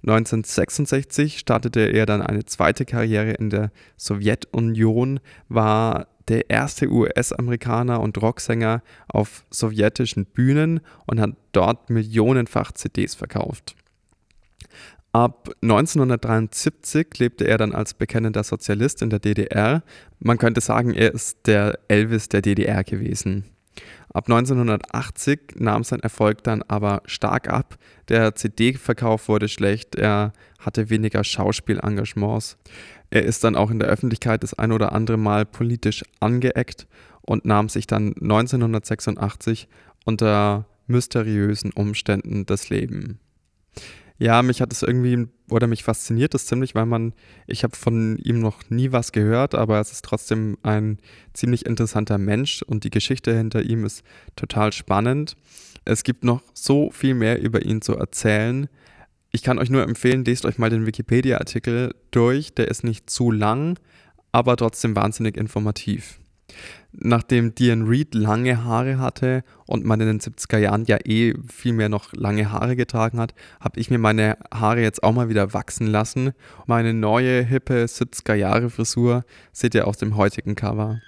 1966 0.03 1.39
startete 1.39 1.81
er 1.81 2.07
dann 2.07 2.23
eine 2.23 2.47
zweite 2.47 2.87
Karriere 2.87 3.33
in 3.33 3.51
der 3.51 3.71
Sowjetunion, 3.99 5.21
war 5.51 6.07
der 6.29 6.49
erste 6.49 6.89
US-Amerikaner 6.89 8.01
und 8.01 8.17
Rocksänger 8.23 8.83
auf 9.09 9.45
sowjetischen 9.51 10.25
Bühnen 10.25 10.81
und 11.07 11.21
hat 11.21 11.33
dort 11.53 11.91
millionenfach 11.91 12.73
CDs 12.73 13.15
verkauft. 13.15 13.77
Ab 15.13 15.51
1973 15.63 17.19
lebte 17.19 17.47
er 17.47 17.57
dann 17.57 17.75
als 17.75 17.95
bekennender 17.95 18.45
Sozialist 18.45 19.01
in 19.01 19.11
der 19.11 19.19
DDR. 19.19 19.83
Man 20.21 20.39
könnte 20.39 20.61
sagen, 20.61 20.93
er 20.93 21.15
ist 21.15 21.47
der 21.47 21.79
Elvis 21.89 22.29
der 22.29 22.43
DDR 22.43 22.85
gewesen. 22.85 23.45
Ab 24.13 24.27
1980 24.27 25.57
nahm 25.57 25.85
sein 25.85 26.01
Erfolg 26.01 26.43
dann 26.43 26.63
aber 26.63 27.03
stark 27.07 27.49
ab. 27.49 27.79
Der 28.09 28.35
CD-Verkauf 28.35 29.29
wurde 29.29 29.49
schlecht, 29.49 29.95
er 29.95 30.33
hatte 30.59 30.91
weniger 30.91 31.25
Schauspielengagements. 31.25 32.59
Er 33.11 33.25
ist 33.25 33.45
dann 33.45 33.57
auch 33.57 33.71
in 33.71 33.79
der 33.79 33.89
Öffentlichkeit 33.89 34.43
das 34.43 34.55
ein 34.55 34.73
oder 34.73 34.93
andere 34.93 35.17
Mal 35.17 35.47
politisch 35.47 36.05
angeeckt 36.21 36.87
und 37.23 37.45
nahm 37.45 37.69
sich 37.69 37.87
dann 37.87 38.15
1986 38.21 39.69
unter 40.05 40.67
mysteriösen 40.87 41.73
Umständen 41.73 42.47
das 42.47 42.71
Leben. 42.71 43.21
Ja, 44.19 44.43
mich 44.43 44.61
hat 44.61 44.73
es 44.73 44.83
irgendwie 44.83 45.29
oder 45.49 45.69
mich 45.69 45.85
fasziniert 45.85 46.35
es 46.35 46.47
ziemlich, 46.47 46.75
weil 46.75 46.87
man, 46.87 47.15
ich 47.47 47.63
habe 47.63 47.77
von 47.77 48.19
ihm 48.19 48.41
noch 48.41 48.69
nie 48.69 48.91
was 48.91 49.13
gehört, 49.13 49.55
aber 49.55 49.81
es 49.81 49.93
ist 49.93 50.05
trotzdem 50.05 50.59
ein 50.63 50.99
ziemlich 51.33 51.67
interessanter 51.67 52.19
Mensch 52.19 52.63
und 52.63 52.83
die 52.83 52.91
Geschichte 52.91 53.37
hinter 53.37 53.63
ihm 53.63 53.85
ist 53.85 54.03
total 54.35 54.73
spannend. 54.73 55.37
Es 55.85 56.03
gibt 56.03 56.25
noch 56.25 56.43
so 56.53 56.91
viel 56.91 57.15
mehr 57.15 57.41
über 57.41 57.65
ihn 57.65 57.81
zu 57.81 57.97
erzählen. 57.97 58.69
Ich 59.31 59.43
kann 59.43 59.59
euch 59.59 59.71
nur 59.71 59.83
empfehlen, 59.85 60.25
lest 60.25 60.45
euch 60.47 60.59
mal 60.59 60.71
den 60.71 60.85
Wikipedia-Artikel 60.85 61.95
durch. 62.11 62.55
Der 62.55 62.69
ist 62.69 62.83
nicht 62.83 63.09
zu 63.09 63.31
lang, 63.31 63.79
aber 64.33 64.57
trotzdem 64.57 64.97
wahnsinnig 64.97 65.37
informativ 65.37 66.19
nachdem 66.93 67.55
Diane 67.55 67.89
Reed 67.89 68.15
lange 68.15 68.65
Haare 68.65 68.99
hatte 68.99 69.45
und 69.67 69.85
man 69.85 70.01
in 70.01 70.07
den 70.07 70.21
70er 70.21 70.59
Jahren 70.59 70.85
ja 70.85 70.99
eh 71.05 71.35
viel 71.47 71.73
mehr 71.73 71.89
noch 71.89 72.13
lange 72.13 72.51
Haare 72.51 72.77
getragen 72.77 73.19
hat, 73.19 73.35
habe 73.61 73.79
ich 73.81 73.91
mir 73.91 73.99
meine 73.99 74.39
Haare 74.53 74.81
jetzt 74.81 75.03
auch 75.03 75.13
mal 75.13 75.29
wieder 75.29 75.53
wachsen 75.55 75.87
lassen. 75.87 76.33
Meine 76.67 76.95
neue, 76.95 77.43
hippe 77.43 77.85
70er 77.85 78.35
Jahre 78.35 78.71
Frisur 78.71 79.25
seht 79.53 79.75
ihr 79.75 79.87
auf 79.87 79.97
dem 79.97 80.17
heutigen 80.17 80.57
Cover. 80.57 81.01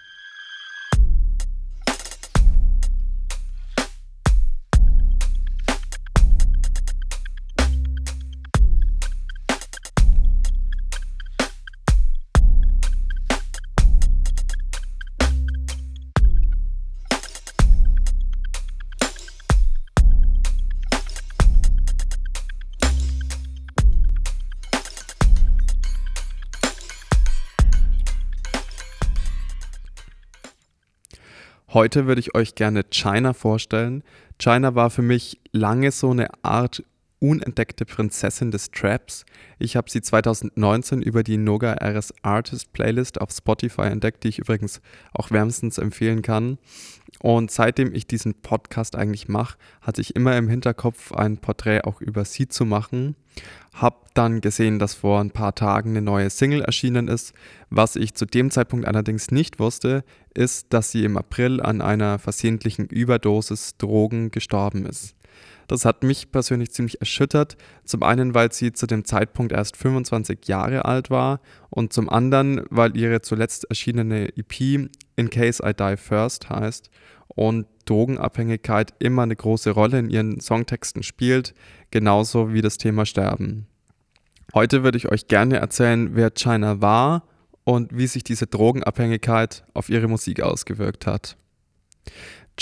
Heute 31.81 32.07
würde 32.07 32.21
ich 32.21 32.35
euch 32.35 32.57
gerne 32.57 32.85
China 32.91 33.33
vorstellen. 33.33 34.05
China 34.39 34.75
war 34.75 34.91
für 34.91 35.01
mich 35.01 35.41
lange 35.53 35.93
so 35.93 36.11
eine 36.11 36.29
Art 36.43 36.85
unentdeckte 37.21 37.85
Prinzessin 37.85 38.51
des 38.51 38.71
Traps. 38.71 39.25
Ich 39.59 39.77
habe 39.77 39.91
sie 39.91 40.01
2019 40.01 41.03
über 41.03 41.23
die 41.23 41.37
Noga 41.37 41.75
RS 41.75 42.15
Artist 42.23 42.73
Playlist 42.73 43.21
auf 43.21 43.31
Spotify 43.31 43.83
entdeckt, 43.83 44.25
die 44.25 44.29
ich 44.29 44.39
übrigens 44.39 44.81
auch 45.13 45.31
wärmstens 45.31 45.79
empfehlen 45.79 46.23
kann. 46.23 46.59
Und 47.21 47.51
seitdem 47.51 47.95
ich 47.95 48.07
diesen 48.07 48.35
Podcast 48.35 48.97
eigentlich 48.97 49.29
mache, 49.29 49.59
hatte 49.83 50.01
ich 50.01 50.17
immer 50.17 50.37
im 50.37 50.49
Hinterkopf, 50.49 51.13
ein 51.13 51.37
Porträt 51.37 51.83
auch 51.85 52.01
über 52.01 52.25
sie 52.25 52.49
zu 52.49 52.65
machen. 52.65 53.15
Hab 53.75 54.15
dann 54.15 54.41
gesehen, 54.41 54.79
dass 54.79 54.95
vor 54.95 55.21
ein 55.21 55.31
paar 55.31 55.55
Tagen 55.55 55.91
eine 55.91 56.03
neue 56.03 56.31
Single 56.31 56.63
erschienen 56.63 57.09
ist. 57.09 57.35
Was 57.69 57.97
ich 57.97 58.15
zu 58.15 58.25
dem 58.25 58.51
Zeitpunkt 58.51 58.87
allerdings 58.87 59.31
nicht 59.31 59.59
wusste, 59.59 60.05
ist, 60.35 60.73
dass 60.73 60.91
sie 60.91 61.05
im 61.05 61.19
April 61.19 61.61
an 61.61 61.83
einer 61.83 62.19
versehentlichen 62.19 62.87
Überdosis 62.87 63.77
Drogen 63.77 64.31
gestorben 64.31 64.87
ist. 64.87 65.15
Das 65.67 65.85
hat 65.85 66.03
mich 66.03 66.33
persönlich 66.33 66.73
ziemlich 66.73 67.01
erschüttert. 67.01 67.57
Zum 67.85 68.03
einen, 68.03 68.35
weil 68.35 68.53
sie 68.53 68.73
zu 68.73 68.87
dem 68.87 69.05
Zeitpunkt 69.05 69.53
erst 69.53 69.77
25 69.77 70.47
Jahre 70.47 70.85
alt 70.85 71.11
war 71.11 71.41
und 71.69 71.93
zum 71.93 72.09
anderen, 72.09 72.63
weil 72.71 72.97
ihre 72.97 73.21
zuletzt 73.21 73.65
erschienene 73.69 74.37
EP 74.37 74.89
In 75.17 75.31
Case 75.31 75.63
I 75.65 75.73
Die 75.73 75.97
First 75.97 76.51
heißt 76.51 76.91
und 77.29 77.67
Drogenabhängigkeit 77.85 78.95
immer 78.99 79.23
eine 79.23 79.37
große 79.37 79.71
Rolle 79.71 79.99
in 79.99 80.11
ihren 80.11 80.41
Songtexten 80.41 81.03
spielt, 81.03 81.55
genauso 81.91 82.53
wie 82.53 82.63
das 82.63 82.79
Thema 82.79 83.07
Sterben. 83.07 83.67
Heute 84.55 84.83
würde 84.83 84.99
ich 84.99 85.11
euch 85.11 85.29
gerne 85.29 85.59
erzählen, 85.59 86.17
wer 86.17 86.31
China 86.31 86.81
war 86.81 87.25
und 87.65 87.97
wie 87.97 88.07
sich 88.07 88.25
diese 88.25 88.47
Drogenabhängigkeit 88.47 89.65
auf 89.75 89.89
ihre 89.89 90.09
Musik 90.09 90.43
ausgewirkt 90.43 91.07
hat. 91.07 91.37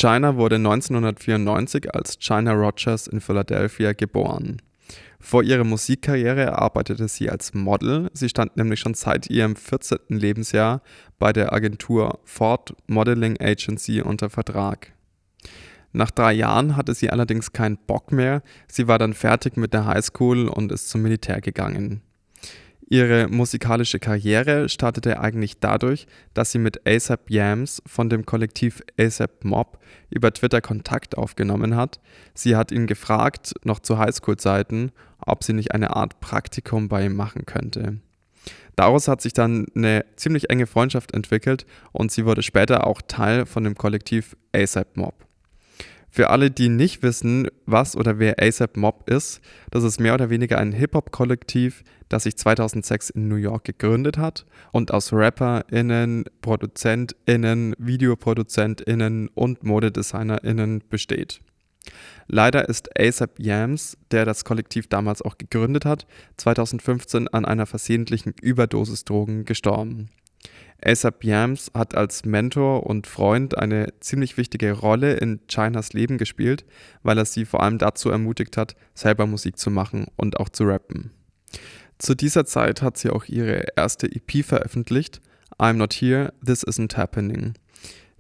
China 0.01 0.37
wurde 0.37 0.57
1994 0.57 1.93
als 1.93 2.21
China 2.21 2.53
Rogers 2.53 3.09
in 3.09 3.21
Philadelphia 3.21 3.95
geboren. 3.95 4.63
Vor 5.19 5.43
ihrer 5.43 5.65
Musikkarriere 5.65 6.57
arbeitete 6.57 7.09
sie 7.09 7.29
als 7.29 7.53
Model. 7.53 8.09
Sie 8.13 8.29
stand 8.29 8.57
nämlich 8.57 8.79
schon 8.79 8.95
seit 8.95 9.29
ihrem 9.29 9.57
14. 9.57 9.99
Lebensjahr 10.07 10.83
bei 11.19 11.33
der 11.33 11.53
Agentur 11.53 12.21
Ford 12.23 12.77
Modeling 12.87 13.41
Agency 13.41 14.01
unter 14.01 14.31
Vertrag. 14.31 14.93
Nach 15.93 16.13
drei 16.13 16.33
Jahren 16.33 16.77
hatte 16.77 16.95
sie 16.95 17.11
allerdings 17.11 17.53
keinen 17.53 17.77
Bock 17.77 18.13
mehr. 18.13 18.45
Sie 18.69 18.87
war 18.87 19.01
dann 19.01 19.15
fertig 19.15 19.57
mit 19.57 19.73
der 19.73 19.87
Highschool 19.87 20.47
und 20.47 20.71
ist 20.71 20.91
zum 20.91 21.03
Militär 21.03 21.41
gegangen. 21.41 22.03
Ihre 22.91 23.29
musikalische 23.29 23.99
Karriere 23.99 24.71
startete 24.71 25.21
eigentlich 25.21 25.61
dadurch, 25.61 26.07
dass 26.33 26.53
sie 26.53 26.59
mit 26.59 26.87
ASAP 26.87 27.31
Yams 27.31 27.83
von 27.87 28.09
dem 28.09 28.25
Kollektiv 28.25 28.83
ASAP 28.99 29.45
Mob 29.45 29.79
über 30.09 30.33
Twitter 30.33 30.63
Kontakt 30.63 31.19
aufgenommen 31.19 31.77
hat. 31.77 32.01
Sie 32.33 32.57
hat 32.57 32.73
ihn 32.73 32.87
gefragt, 32.87 33.53
noch 33.63 33.81
zu 33.81 33.99
Highschool-Zeiten, 33.99 34.93
ob 35.19 35.45
sie 35.45 35.53
nicht 35.53 35.73
eine 35.73 35.95
Art 35.97 36.21
Praktikum 36.21 36.89
bei 36.89 37.05
ihm 37.05 37.15
machen 37.15 37.45
könnte. 37.45 37.99
Daraus 38.75 39.07
hat 39.07 39.21
sich 39.21 39.35
dann 39.35 39.67
eine 39.75 40.07
ziemlich 40.17 40.49
enge 40.49 40.67
Freundschaft 40.67 41.13
entwickelt 41.13 41.67
und 41.93 42.11
sie 42.11 42.25
wurde 42.25 42.43
später 42.43 42.87
auch 42.87 43.03
Teil 43.07 43.45
von 43.45 43.65
dem 43.65 43.75
Kollektiv 43.75 44.35
ASAP 44.55 44.97
Mob. 44.97 45.27
Für 46.11 46.31
alle, 46.31 46.51
die 46.51 46.71
nicht 46.71 47.03
wissen, 47.03 47.49
was 47.67 47.95
oder 47.95 48.19
wer 48.19 48.43
ASAP 48.43 48.79
Mob 48.79 49.11
ist, 49.11 49.43
das 49.71 49.85
ist 49.85 50.01
mehr 50.01 50.15
oder 50.15 50.31
weniger 50.31 50.59
ein 50.59 50.73
Hip-Hop-Kollektiv, 50.73 51.85
das 52.09 52.25
sich 52.25 52.37
2006 52.37 53.11
in 53.11 53.29
New 53.29 53.37
York 53.37 53.65
gegründet 53.65 54.19
hat 54.19 54.47
und 54.73 54.93
aus 54.93 55.13
RapperInnen, 55.13 56.25
ProduzentInnen, 56.41 57.75
VideoproduzentInnen 57.79 59.29
und 59.29 59.63
ModedesignerInnen 59.63 60.83
besteht. 60.89 61.41
Leider 62.27 62.69
ist 62.69 62.91
ASAP 62.99 63.39
Yams, 63.39 63.97
der 64.11 64.25
das 64.25 64.45
Kollektiv 64.45 64.89
damals 64.89 65.23
auch 65.23 65.39
gegründet 65.39 65.85
hat, 65.85 66.07
2015 66.37 67.29
an 67.29 67.45
einer 67.45 67.67
versehentlichen 67.67 68.35
Überdosis 68.41 69.05
Drogen 69.05 69.45
gestorben. 69.45 70.11
ASAP 70.85 71.25
Yams 71.25 71.71
hat 71.75 71.97
als 71.97 72.25
Mentor 72.25 72.87
und 72.87 73.07
Freund 73.07 73.59
eine 73.59 73.95
ziemlich 74.01 74.37
wichtige 74.37 74.73
Rolle 74.73 75.15
in 75.15 75.41
Chinas 75.49 75.93
Leben 75.93 76.19
gespielt, 76.19 76.65
weil 77.03 77.19
er 77.19 77.25
sie 77.25 77.45
vor 77.45 77.63
allem 77.63 77.79
dazu 77.79 78.11
ermutigt 78.11 78.57
hat, 78.57 78.77
selber 78.95 79.27
Musik 79.27 79.59
zu 79.59 79.71
machen 79.71 80.07
und 80.17 80.39
auch 80.39 80.49
zu 80.49 80.65
rappen. 80.65 81.11
Zu 81.99 82.15
dieser 82.15 82.47
Zeit 82.47 82.81
hat 82.81 82.97
sie 82.97 83.11
auch 83.11 83.25
ihre 83.25 83.65
erste 83.77 84.07
EP 84.07 84.45
veröffentlicht, 84.45 85.21
I'm 85.59 85.75
Not 85.75 85.95
Here, 85.95 86.33
This 86.45 86.65
Isn't 86.65 86.97
Happening. 86.97 87.55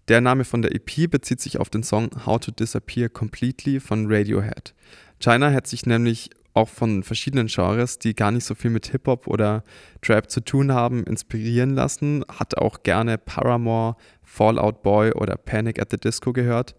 Der 0.09 0.21
Name 0.21 0.45
von 0.45 0.63
der 0.63 0.75
EP 0.75 1.09
bezieht 1.09 1.41
sich 1.41 1.61
auf 1.61 1.71
den 1.71 1.85
Song 1.85 2.11
How 2.27 2.41
to 2.41 2.51
Disappear 2.51 3.09
Completely 3.09 3.79
von 3.79 4.07
Radiohead. 4.13 4.75
China 5.21 5.53
hat 5.53 5.69
sich 5.69 5.87
nämlich 5.87 6.31
auch 6.55 6.69
von 6.69 7.05
verschiedenen 7.05 7.47
Genres, 7.47 8.01
die 8.01 8.17
gar 8.17 8.33
nicht 8.33 8.45
so 8.45 8.57
viel 8.57 8.71
mit 8.71 8.89
Hip-Hop 8.89 9.29
oder 9.29 9.63
Trap 10.03 10.29
zu 10.29 10.41
tun 10.41 10.73
haben, 10.73 11.05
inspirieren 11.05 11.71
lassen, 11.71 12.25
hat 12.29 12.59
auch 12.59 12.83
gerne 12.83 13.17
Paramore, 13.17 13.95
Fallout 14.25 14.83
Boy 14.83 15.13
oder 15.13 15.37
Panic 15.37 15.81
at 15.81 15.93
the 15.93 15.99
Disco 15.99 16.33
gehört, 16.33 16.75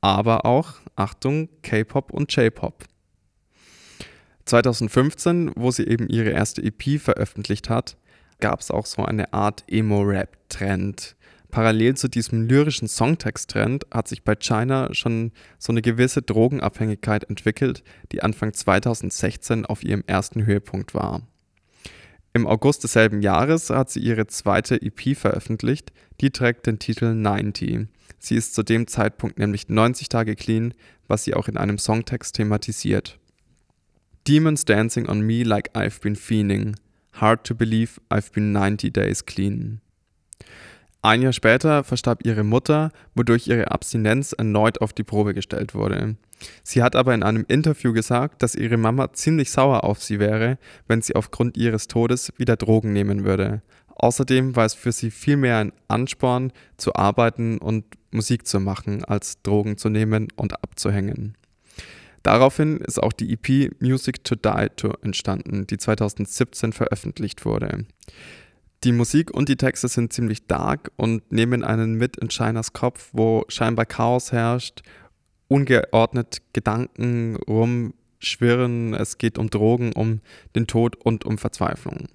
aber 0.00 0.46
auch, 0.46 0.74
Achtung, 0.94 1.48
K-Pop 1.62 2.12
und 2.12 2.34
J-Pop. 2.36 2.84
2015, 4.46 5.52
wo 5.56 5.70
sie 5.70 5.86
eben 5.86 6.08
ihre 6.08 6.30
erste 6.30 6.62
EP 6.62 7.00
veröffentlicht 7.00 7.68
hat, 7.68 7.96
gab 8.40 8.60
es 8.60 8.70
auch 8.70 8.86
so 8.86 9.04
eine 9.04 9.32
Art 9.32 9.64
Emo-Rap-Trend. 9.68 11.16
Parallel 11.50 11.96
zu 11.96 12.08
diesem 12.08 12.42
lyrischen 12.42 12.88
Songtext-Trend 12.88 13.86
hat 13.92 14.08
sich 14.08 14.24
bei 14.24 14.34
China 14.34 14.92
schon 14.92 15.32
so 15.58 15.72
eine 15.72 15.82
gewisse 15.82 16.22
Drogenabhängigkeit 16.22 17.24
entwickelt, 17.24 17.82
die 18.12 18.22
Anfang 18.22 18.52
2016 18.52 19.64
auf 19.64 19.82
ihrem 19.82 20.04
ersten 20.06 20.44
Höhepunkt 20.44 20.94
war. 20.94 21.22
Im 22.34 22.46
August 22.46 22.84
desselben 22.84 23.22
Jahres 23.22 23.70
hat 23.70 23.90
sie 23.90 24.00
ihre 24.00 24.26
zweite 24.26 24.80
EP 24.82 25.16
veröffentlicht, 25.16 25.92
die 26.20 26.30
trägt 26.30 26.66
den 26.66 26.78
Titel 26.78 27.14
90. 27.14 27.88
Sie 28.18 28.36
ist 28.36 28.54
zu 28.54 28.62
dem 28.62 28.86
Zeitpunkt 28.86 29.38
nämlich 29.38 29.68
90 29.68 30.10
Tage 30.10 30.36
clean, 30.36 30.74
was 31.08 31.24
sie 31.24 31.34
auch 31.34 31.48
in 31.48 31.56
einem 31.56 31.78
Songtext 31.78 32.34
thematisiert. 32.34 33.18
Demons 34.26 34.64
dancing 34.64 35.08
on 35.08 35.20
me 35.20 35.44
like 35.44 35.70
I've 35.76 36.00
been 36.00 36.16
fiending. 36.16 36.74
Hard 37.12 37.44
to 37.44 37.54
believe 37.54 38.00
I've 38.10 38.32
been 38.32 38.52
90 38.52 38.90
days 38.90 39.24
clean. 39.24 39.80
Ein 41.00 41.22
Jahr 41.22 41.32
später 41.32 41.84
verstarb 41.84 42.26
ihre 42.26 42.42
Mutter, 42.42 42.90
wodurch 43.14 43.46
ihre 43.46 43.70
Abstinenz 43.70 44.32
erneut 44.32 44.80
auf 44.80 44.92
die 44.92 45.04
Probe 45.04 45.32
gestellt 45.32 45.76
wurde. 45.76 46.16
Sie 46.64 46.82
hat 46.82 46.96
aber 46.96 47.14
in 47.14 47.22
einem 47.22 47.44
Interview 47.46 47.92
gesagt, 47.92 48.42
dass 48.42 48.56
ihre 48.56 48.76
Mama 48.76 49.12
ziemlich 49.12 49.52
sauer 49.52 49.84
auf 49.84 50.02
sie 50.02 50.18
wäre, 50.18 50.58
wenn 50.88 51.02
sie 51.02 51.14
aufgrund 51.14 51.56
ihres 51.56 51.86
Todes 51.86 52.32
wieder 52.36 52.56
Drogen 52.56 52.92
nehmen 52.92 53.24
würde. 53.24 53.62
Außerdem 53.94 54.56
war 54.56 54.64
es 54.64 54.74
für 54.74 54.90
sie 54.90 55.12
vielmehr 55.12 55.58
ein 55.58 55.72
Ansporn, 55.86 56.52
zu 56.76 56.96
arbeiten 56.96 57.58
und 57.58 57.84
Musik 58.10 58.44
zu 58.44 58.58
machen, 58.58 59.04
als 59.04 59.40
Drogen 59.42 59.78
zu 59.78 59.88
nehmen 59.88 60.26
und 60.34 60.60
abzuhängen. 60.64 61.36
Daraufhin 62.26 62.78
ist 62.78 63.00
auch 63.00 63.12
die 63.12 63.32
EP 63.34 63.70
Music 63.80 64.24
to 64.24 64.34
Die 64.34 64.66
to 64.74 64.94
entstanden, 65.00 65.64
die 65.68 65.76
2017 65.76 66.72
veröffentlicht 66.72 67.44
wurde. 67.44 67.86
Die 68.82 68.90
Musik 68.90 69.30
und 69.30 69.48
die 69.48 69.54
Texte 69.54 69.86
sind 69.86 70.12
ziemlich 70.12 70.48
dark 70.48 70.90
und 70.96 71.30
nehmen 71.30 71.62
einen 71.62 71.94
mit 71.94 72.16
in 72.16 72.28
Shiners 72.28 72.72
Kopf, 72.72 73.10
wo 73.12 73.44
scheinbar 73.46 73.86
Chaos 73.86 74.32
herrscht, 74.32 74.82
ungeordnet 75.46 76.42
Gedanken 76.52 77.36
rumschwirren, 77.36 78.94
es 78.94 79.18
geht 79.18 79.38
um 79.38 79.48
Drogen, 79.48 79.92
um 79.92 80.20
den 80.56 80.66
Tod 80.66 80.96
und 80.96 81.24
um 81.24 81.38
Verzweiflung. 81.38 82.08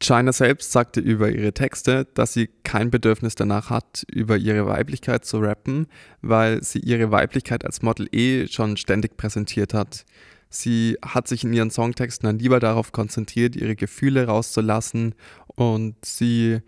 China 0.00 0.32
selbst 0.32 0.72
sagte 0.72 1.00
über 1.00 1.30
ihre 1.30 1.52
Texte, 1.52 2.06
dass 2.14 2.32
sie 2.32 2.48
kein 2.64 2.90
Bedürfnis 2.90 3.34
danach 3.34 3.70
hat, 3.70 4.04
über 4.10 4.36
ihre 4.36 4.66
Weiblichkeit 4.66 5.24
zu 5.24 5.38
rappen, 5.38 5.86
weil 6.22 6.62
sie 6.62 6.80
ihre 6.80 7.10
Weiblichkeit 7.10 7.64
als 7.64 7.82
Model 7.82 8.08
eh 8.12 8.46
schon 8.48 8.76
ständig 8.76 9.16
präsentiert 9.16 9.74
hat. 9.74 10.04
Sie 10.48 10.96
hat 11.04 11.28
sich 11.28 11.44
in 11.44 11.52
ihren 11.52 11.70
Songtexten 11.70 12.26
dann 12.26 12.38
lieber 12.38 12.60
darauf 12.60 12.92
konzentriert, 12.92 13.56
ihre 13.56 13.76
Gefühle 13.76 14.26
rauszulassen 14.26 15.14
und 15.46 15.96
sie 16.04 16.60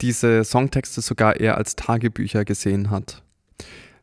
diese 0.00 0.44
Songtexte 0.44 1.00
sogar 1.00 1.38
eher 1.38 1.56
als 1.56 1.76
Tagebücher 1.76 2.44
gesehen 2.44 2.90
hat. 2.90 3.22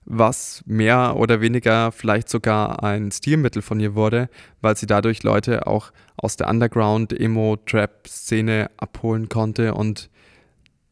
Was 0.06 0.64
mehr 0.66 1.18
oder 1.18 1.42
weniger 1.42 1.92
vielleicht 1.92 2.30
sogar 2.30 2.84
ein 2.84 3.12
Stilmittel 3.12 3.62
von 3.62 3.80
ihr 3.80 3.94
wurde, 3.94 4.30
weil 4.62 4.76
sie 4.76 4.88
dadurch 4.88 5.22
Leute 5.24 5.68
auch 5.68 5.92
aus 6.22 6.38
der 6.38 6.50
Underground-Emo-Trap-Szene 6.50 8.70
abholen 8.78 9.30
konnte 9.30 9.74
und 9.74 10.10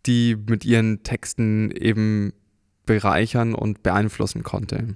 die 0.05 0.35
mit 0.35 0.65
ihren 0.65 1.03
Texten 1.03 1.71
eben 1.71 2.33
bereichern 2.85 3.53
und 3.53 3.83
beeinflussen 3.83 4.43
konnte. 4.43 4.95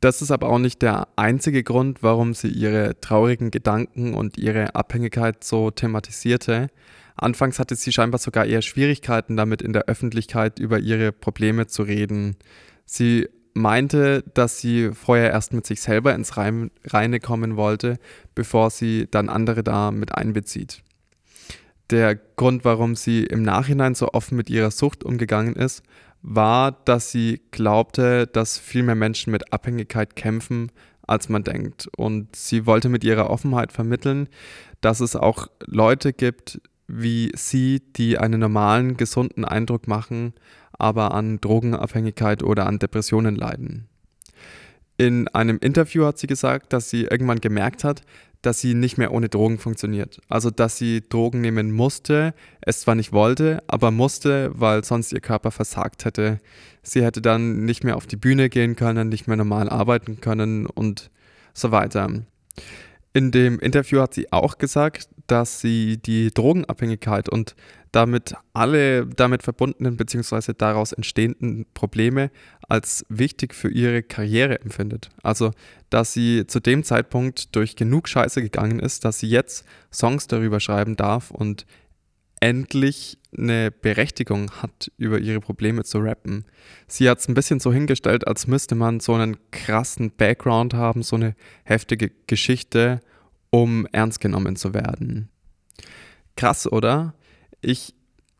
Das 0.00 0.20
ist 0.20 0.30
aber 0.30 0.50
auch 0.50 0.58
nicht 0.58 0.82
der 0.82 1.08
einzige 1.16 1.62
Grund, 1.62 2.02
warum 2.02 2.34
sie 2.34 2.48
ihre 2.48 3.00
traurigen 3.00 3.50
Gedanken 3.50 4.14
und 4.14 4.36
ihre 4.36 4.74
Abhängigkeit 4.74 5.42
so 5.42 5.70
thematisierte. 5.70 6.68
Anfangs 7.16 7.58
hatte 7.58 7.76
sie 7.76 7.92
scheinbar 7.92 8.18
sogar 8.18 8.44
eher 8.44 8.60
Schwierigkeiten 8.60 9.36
damit, 9.36 9.62
in 9.62 9.72
der 9.72 9.86
Öffentlichkeit 9.86 10.58
über 10.58 10.78
ihre 10.78 11.12
Probleme 11.12 11.66
zu 11.66 11.82
reden. 11.82 12.36
Sie 12.84 13.26
meinte, 13.56 14.22
dass 14.34 14.60
sie 14.60 14.90
vorher 14.92 15.30
erst 15.30 15.52
mit 15.52 15.66
sich 15.66 15.80
selber 15.80 16.14
ins 16.14 16.36
Reine 16.36 17.20
kommen 17.20 17.56
wollte, 17.56 17.98
bevor 18.34 18.70
sie 18.70 19.08
dann 19.10 19.28
andere 19.28 19.64
da 19.64 19.90
mit 19.90 20.14
einbezieht. 20.14 20.82
Der 21.90 22.16
Grund, 22.16 22.64
warum 22.64 22.96
sie 22.96 23.24
im 23.24 23.42
Nachhinein 23.42 23.94
so 23.94 24.12
offen 24.12 24.36
mit 24.36 24.50
ihrer 24.50 24.70
Sucht 24.70 25.04
umgegangen 25.04 25.54
ist, 25.54 25.82
war, 26.22 26.72
dass 26.72 27.10
sie 27.10 27.40
glaubte, 27.50 28.26
dass 28.26 28.58
viel 28.58 28.82
mehr 28.82 28.94
Menschen 28.94 29.30
mit 29.30 29.52
Abhängigkeit 29.52 30.16
kämpfen, 30.16 30.70
als 31.06 31.28
man 31.28 31.44
denkt. 31.44 31.88
Und 31.96 32.34
sie 32.36 32.66
wollte 32.66 32.88
mit 32.88 33.04
ihrer 33.04 33.30
Offenheit 33.30 33.72
vermitteln, 33.72 34.28
dass 34.80 35.00
es 35.00 35.16
auch 35.16 35.46
Leute 35.66 36.12
gibt 36.12 36.60
wie 36.88 37.32
sie, 37.34 37.82
die 37.96 38.18
einen 38.18 38.40
normalen, 38.40 38.96
gesunden 38.96 39.44
Eindruck 39.44 39.88
machen, 39.88 40.34
aber 40.78 41.12
an 41.12 41.40
Drogenabhängigkeit 41.40 42.42
oder 42.42 42.66
an 42.66 42.78
Depressionen 42.78 43.36
leiden. 43.36 43.86
In 44.98 45.28
einem 45.28 45.58
Interview 45.58 46.04
hat 46.06 46.18
sie 46.18 46.26
gesagt, 46.26 46.72
dass 46.72 46.88
sie 46.88 47.04
irgendwann 47.04 47.40
gemerkt 47.40 47.84
hat, 47.84 48.02
dass 48.42 48.60
sie 48.60 48.74
nicht 48.74 48.96
mehr 48.96 49.12
ohne 49.12 49.28
Drogen 49.28 49.58
funktioniert. 49.58 50.20
Also 50.28 50.50
dass 50.50 50.76
sie 50.76 51.02
Drogen 51.06 51.40
nehmen 51.40 51.72
musste, 51.72 52.32
es 52.60 52.80
zwar 52.80 52.94
nicht 52.94 53.12
wollte, 53.12 53.62
aber 53.66 53.90
musste, 53.90 54.52
weil 54.54 54.84
sonst 54.84 55.12
ihr 55.12 55.20
Körper 55.20 55.50
versagt 55.50 56.04
hätte. 56.04 56.40
Sie 56.82 57.04
hätte 57.04 57.20
dann 57.20 57.64
nicht 57.64 57.84
mehr 57.84 57.96
auf 57.96 58.06
die 58.06 58.16
Bühne 58.16 58.48
gehen 58.48 58.76
können, 58.76 59.08
nicht 59.08 59.26
mehr 59.26 59.36
normal 59.36 59.68
arbeiten 59.68 60.20
können 60.20 60.66
und 60.66 61.10
so 61.52 61.72
weiter. 61.72 62.08
In 63.12 63.30
dem 63.32 63.58
Interview 63.58 64.00
hat 64.00 64.14
sie 64.14 64.32
auch 64.32 64.58
gesagt, 64.58 65.08
dass 65.26 65.60
sie 65.60 65.96
die 65.98 66.30
Drogenabhängigkeit 66.32 67.28
und 67.28 67.54
damit 67.92 68.34
alle 68.52 69.06
damit 69.06 69.42
verbundenen 69.42 69.96
bzw. 69.96 70.52
daraus 70.56 70.92
entstehenden 70.92 71.66
Probleme 71.72 72.30
als 72.68 73.06
wichtig 73.08 73.54
für 73.54 73.70
ihre 73.70 74.02
Karriere 74.02 74.60
empfindet. 74.60 75.08
Also, 75.22 75.52
dass 75.88 76.12
sie 76.12 76.46
zu 76.46 76.60
dem 76.60 76.84
Zeitpunkt 76.84 77.54
durch 77.56 77.74
genug 77.76 78.08
Scheiße 78.08 78.42
gegangen 78.42 78.80
ist, 78.80 79.04
dass 79.04 79.20
sie 79.20 79.28
jetzt 79.28 79.64
Songs 79.92 80.26
darüber 80.26 80.60
schreiben 80.60 80.96
darf 80.96 81.30
und 81.30 81.64
endlich 82.40 83.18
eine 83.36 83.70
Berechtigung 83.70 84.50
hat, 84.62 84.90
über 84.98 85.18
ihre 85.18 85.40
Probleme 85.40 85.84
zu 85.84 85.98
rappen. 85.98 86.44
Sie 86.86 87.08
hat 87.08 87.18
es 87.18 87.28
ein 87.28 87.34
bisschen 87.34 87.60
so 87.60 87.72
hingestellt, 87.72 88.26
als 88.26 88.46
müsste 88.46 88.74
man 88.74 89.00
so 89.00 89.14
einen 89.14 89.36
krassen 89.50 90.10
Background 90.10 90.74
haben, 90.74 91.02
so 91.02 91.16
eine 91.16 91.34
heftige 91.64 92.10
Geschichte, 92.26 93.00
um 93.56 93.86
ernst 93.90 94.20
genommen 94.20 94.54
zu 94.56 94.74
werden. 94.74 95.30
Krass, 96.36 96.70
oder? 96.70 97.14
Ich 97.62 97.94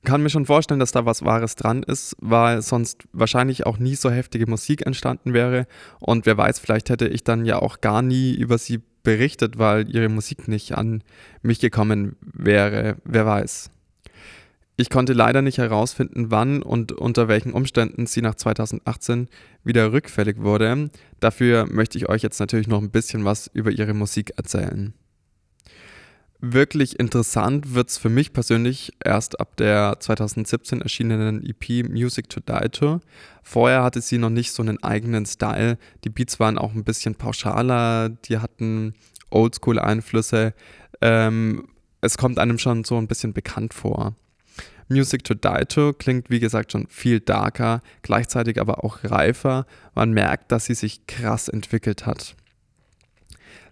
kann 0.05 0.23
mir 0.23 0.29
schon 0.29 0.45
vorstellen, 0.45 0.79
dass 0.79 0.93
da 0.93 1.07
was 1.07 1.25
Wahres 1.25 1.57
dran 1.57 1.83
ist, 1.83 2.17
weil 2.21 2.61
sonst 2.61 3.05
wahrscheinlich 3.13 3.65
auch 3.65 3.79
nie 3.79 3.95
so 3.95 4.11
heftige 4.11 4.47
Musik 4.47 4.85
entstanden 4.85 5.33
wäre. 5.33 5.67
Und 6.01 6.27
wer 6.27 6.37
weiß, 6.37 6.59
vielleicht 6.59 6.91
hätte 6.91 7.09
ich 7.09 7.25
dann 7.25 7.47
ja 7.47 7.61
auch 7.61 7.81
gar 7.81 8.03
nie 8.03 8.35
über 8.35 8.59
sie 8.59 8.83
berichtet, 9.03 9.57
weil 9.59 9.89
ihre 9.89 10.11
Musik 10.11 10.49
nicht 10.49 10.77
an 10.77 11.03
mich 11.41 11.61
gekommen 11.61 12.17
wäre. 12.21 12.97
Wer 13.05 13.25
weiß. 13.25 13.71
Ich 14.77 14.91
konnte 14.91 15.15
leider 15.15 15.41
nicht 15.41 15.57
herausfinden, 15.57 16.31
wann 16.31 16.63
und 16.63 16.93
unter 16.93 17.29
welchen 17.29 17.53
Umständen 17.53 18.05
sie 18.05 18.21
nach 18.21 18.35
2018 18.35 19.29
wieder 19.65 19.91
rückfällig 19.93 20.43
wurde. 20.43 20.91
Dafür 21.19 21.67
möchte 21.67 21.97
ich 21.97 22.11
euch 22.11 22.23
jetzt 22.23 22.39
natürlich 22.39 22.69
noch 22.69 22.83
ein 22.83 22.91
bisschen 22.91 23.25
was 23.25 23.47
über 23.55 23.71
ihre 23.71 23.95
Musik 23.95 24.35
erzählen. 24.37 24.93
Wirklich 26.41 27.01
interessant 27.01 27.75
wird 27.75 27.89
es 27.89 27.97
für 27.97 28.11
mich 28.11 28.35
persönlich 28.35 28.93
erst 29.03 29.41
ab 29.41 29.57
der 29.57 29.97
2017 30.01 30.83
erschienenen 30.83 31.43
EP 31.43 31.89
Music 31.89 32.29
to 32.29 32.41
Die 32.41 32.69
To. 32.69 33.01
Vorher 33.43 33.83
hatte 33.83 34.03
sie 34.03 34.19
noch 34.19 34.31
nicht 34.31 34.53
so 34.53 34.63
einen 34.63 34.83
eigenen 34.83 35.25
Style. 35.25 35.79
Die 36.05 36.11
Beats 36.11 36.39
waren 36.39 36.59
auch 36.59 36.75
ein 36.75 36.85
bisschen 36.85 37.15
pauschaler, 37.15 38.11
die 38.11 38.39
hatten 38.39 38.95
Oldschool-Einflüsse. 39.31 40.53
Ähm, 41.01 41.69
es 42.03 42.19
kommt 42.19 42.39
einem 42.39 42.59
schon 42.59 42.85
so 42.85 42.99
ein 42.99 43.09
bisschen 43.09 43.33
bekannt 43.33 43.73
vor. 43.73 44.15
Music 44.89 45.25
to 45.25 45.35
Die 45.35 45.65
To 45.69 45.93
klingt 45.95 46.31
wie 46.31 46.39
gesagt 46.39 46.73
schon 46.73 46.87
viel 46.89 47.21
darker, 47.21 47.81
gleichzeitig 48.03 48.61
aber 48.61 48.85
auch 48.85 49.05
reifer. 49.05 49.67
Man 49.95 50.13
merkt, 50.13 50.53
dass 50.53 50.67
sie 50.67 50.75
sich 50.75 51.07
krass 51.07 51.49
entwickelt 51.49 52.07
hat. 52.07 52.37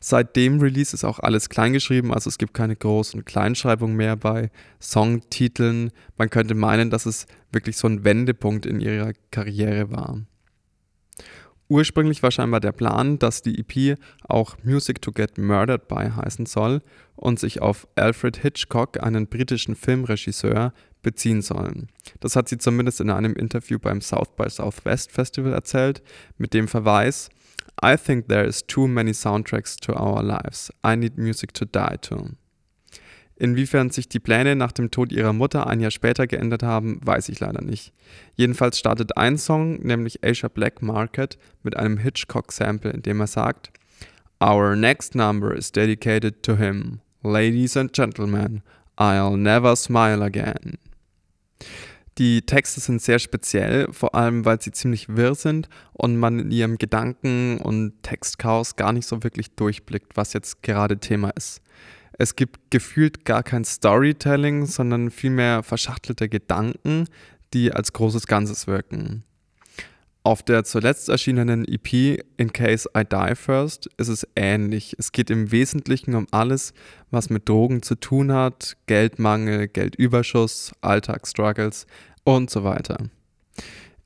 Seit 0.06 0.36
dem 0.36 0.60
Release 0.60 0.92
ist 0.92 1.02
auch 1.02 1.18
alles 1.18 1.48
kleingeschrieben, 1.48 2.12
also 2.12 2.28
es 2.28 2.36
gibt 2.36 2.52
keine 2.52 2.74
Groß- 2.74 3.14
und 3.14 3.24
Kleinschreibung 3.24 3.96
mehr 3.96 4.16
bei 4.16 4.50
Songtiteln. 4.78 5.92
Man 6.18 6.28
könnte 6.28 6.54
meinen, 6.54 6.90
dass 6.90 7.06
es 7.06 7.26
wirklich 7.52 7.78
so 7.78 7.88
ein 7.88 8.04
Wendepunkt 8.04 8.66
in 8.66 8.80
ihrer 8.80 9.14
Karriere 9.30 9.90
war. 9.90 10.20
Ursprünglich 11.68 12.22
war 12.22 12.30
scheinbar 12.30 12.60
der 12.60 12.72
Plan, 12.72 13.18
dass 13.18 13.40
die 13.40 13.58
EP 13.58 13.98
auch 14.28 14.58
Music 14.62 15.00
to 15.00 15.10
Get 15.10 15.38
Murdered 15.38 15.88
by 15.88 16.10
heißen 16.14 16.44
soll 16.44 16.82
und 17.16 17.40
sich 17.40 17.62
auf 17.62 17.88
Alfred 17.94 18.36
Hitchcock, 18.36 19.02
einen 19.02 19.26
britischen 19.26 19.74
Filmregisseur, 19.74 20.74
beziehen 21.00 21.40
soll. 21.40 21.86
Das 22.20 22.36
hat 22.36 22.50
sie 22.50 22.58
zumindest 22.58 23.00
in 23.00 23.08
einem 23.08 23.32
Interview 23.32 23.78
beim 23.78 24.02
South 24.02 24.36
by 24.36 24.50
Southwest 24.50 25.12
Festival 25.12 25.54
erzählt, 25.54 26.02
mit 26.36 26.52
dem 26.52 26.68
Verweis, 26.68 27.30
I 27.82 27.96
think 27.96 28.28
there 28.28 28.46
is 28.46 28.62
too 28.66 28.86
many 28.86 29.12
soundtracks 29.12 29.76
to 29.80 29.94
our 29.94 30.22
lives. 30.22 30.72
I 30.84 30.96
need 30.96 31.18
music 31.18 31.52
to 31.54 31.64
die 31.64 31.96
to. 32.02 32.30
Inwiefern 33.36 33.90
sich 33.90 34.08
die 34.08 34.20
Pläne 34.20 34.54
nach 34.54 34.70
dem 34.70 34.92
Tod 34.92 35.10
ihrer 35.10 35.32
Mutter 35.32 35.66
ein 35.66 35.80
Jahr 35.80 35.90
später 35.90 36.26
geändert 36.28 36.62
haben, 36.62 37.00
weiß 37.04 37.28
ich 37.28 37.40
leider 37.40 37.62
nicht. 37.62 37.92
Jedenfalls 38.36 38.78
startet 38.78 39.16
ein 39.16 39.38
Song, 39.38 39.80
nämlich 39.80 40.24
Asia 40.24 40.48
Black 40.48 40.82
Market, 40.82 41.36
mit 41.64 41.76
einem 41.76 41.98
Hitchcock-Sample, 41.98 42.92
in 42.92 43.02
dem 43.02 43.20
er 43.20 43.26
sagt: 43.26 43.72
Our 44.40 44.76
next 44.76 45.16
number 45.16 45.54
is 45.54 45.72
dedicated 45.72 46.42
to 46.44 46.56
him. 46.56 47.00
Ladies 47.22 47.76
and 47.76 47.92
gentlemen, 47.92 48.62
I'll 48.96 49.36
never 49.36 49.74
smile 49.74 50.22
again. 50.22 50.78
Die 52.18 52.42
Texte 52.42 52.80
sind 52.80 53.02
sehr 53.02 53.18
speziell, 53.18 53.92
vor 53.92 54.14
allem 54.14 54.44
weil 54.44 54.60
sie 54.60 54.70
ziemlich 54.70 55.08
wirr 55.08 55.34
sind 55.34 55.68
und 55.92 56.16
man 56.16 56.38
in 56.38 56.50
ihrem 56.52 56.78
Gedanken- 56.78 57.58
und 57.58 58.02
Textchaos 58.02 58.76
gar 58.76 58.92
nicht 58.92 59.08
so 59.08 59.24
wirklich 59.24 59.50
durchblickt, 59.56 60.16
was 60.16 60.32
jetzt 60.32 60.62
gerade 60.62 60.98
Thema 60.98 61.30
ist. 61.30 61.60
Es 62.16 62.36
gibt 62.36 62.70
gefühlt 62.70 63.24
gar 63.24 63.42
kein 63.42 63.64
Storytelling, 63.64 64.66
sondern 64.66 65.10
vielmehr 65.10 65.64
verschachtelte 65.64 66.28
Gedanken, 66.28 67.08
die 67.52 67.72
als 67.72 67.92
großes 67.92 68.28
Ganzes 68.28 68.68
wirken. 68.68 69.24
Auf 70.26 70.42
der 70.42 70.64
zuletzt 70.64 71.10
erschienenen 71.10 71.68
EP 71.68 72.24
In 72.38 72.50
Case 72.54 72.88
I 72.96 73.04
Die 73.04 73.34
First 73.34 73.90
ist 73.98 74.08
es 74.08 74.26
ähnlich. 74.34 74.96
Es 74.98 75.12
geht 75.12 75.28
im 75.28 75.52
Wesentlichen 75.52 76.14
um 76.14 76.26
alles, 76.30 76.72
was 77.10 77.28
mit 77.28 77.46
Drogen 77.46 77.82
zu 77.82 77.94
tun 77.94 78.32
hat, 78.32 78.78
Geldmangel, 78.86 79.68
Geldüberschuss, 79.68 80.72
Alltagsstruggles 80.80 81.86
und 82.24 82.48
so 82.48 82.64
weiter. 82.64 82.96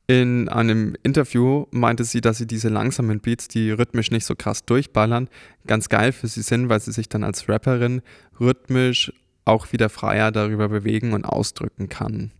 In 0.08 0.48
einem 0.48 0.96
Interview 1.04 1.66
meinte 1.70 2.02
sie, 2.02 2.20
dass 2.20 2.38
sie 2.38 2.48
diese 2.48 2.68
langsamen 2.68 3.20
Beats, 3.20 3.46
die 3.46 3.70
rhythmisch 3.70 4.10
nicht 4.10 4.26
so 4.26 4.34
krass 4.34 4.64
durchballern, 4.64 5.28
ganz 5.68 5.88
geil 5.88 6.10
für 6.10 6.26
sie 6.26 6.42
sind, 6.42 6.68
weil 6.68 6.80
sie 6.80 6.92
sich 6.92 7.08
dann 7.08 7.22
als 7.22 7.48
Rapperin 7.48 8.02
rhythmisch 8.40 9.12
auch 9.44 9.70
wieder 9.70 9.88
freier 9.88 10.32
darüber 10.32 10.68
bewegen 10.68 11.12
und 11.12 11.24
ausdrücken 11.24 11.88
kann. 11.88 12.32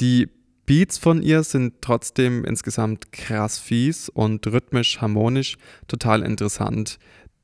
Die 0.00 0.28
Beats 0.68 0.98
von 0.98 1.22
ihr 1.22 1.44
sind 1.44 1.80
trotzdem 1.80 2.44
insgesamt 2.44 3.10
krass 3.10 3.58
fies 3.58 4.10
und 4.10 4.46
rhythmisch 4.46 5.00
harmonisch 5.00 5.56
total 5.86 6.20
interessant. 6.22 6.98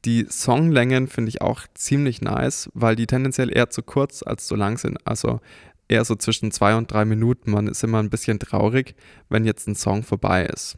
Die 0.04 0.26
Songlängen 0.28 1.08
finde 1.08 1.30
ich 1.30 1.40
auch 1.40 1.62
ziemlich 1.72 2.20
nice, 2.20 2.68
weil 2.74 2.96
die 2.96 3.06
tendenziell 3.06 3.50
eher 3.50 3.70
zu 3.70 3.82
kurz 3.82 4.22
als 4.22 4.46
zu 4.46 4.56
lang 4.56 4.76
sind. 4.76 4.98
Also 5.06 5.40
eher 5.88 6.04
so 6.04 6.16
zwischen 6.16 6.52
zwei 6.52 6.76
und 6.76 6.92
drei 6.92 7.06
Minuten. 7.06 7.50
Man 7.50 7.66
ist 7.66 7.82
immer 7.82 7.98
ein 7.98 8.10
bisschen 8.10 8.38
traurig, 8.38 8.94
wenn 9.30 9.46
jetzt 9.46 9.66
ein 9.68 9.74
Song 9.74 10.02
vorbei 10.02 10.44
ist. 10.44 10.76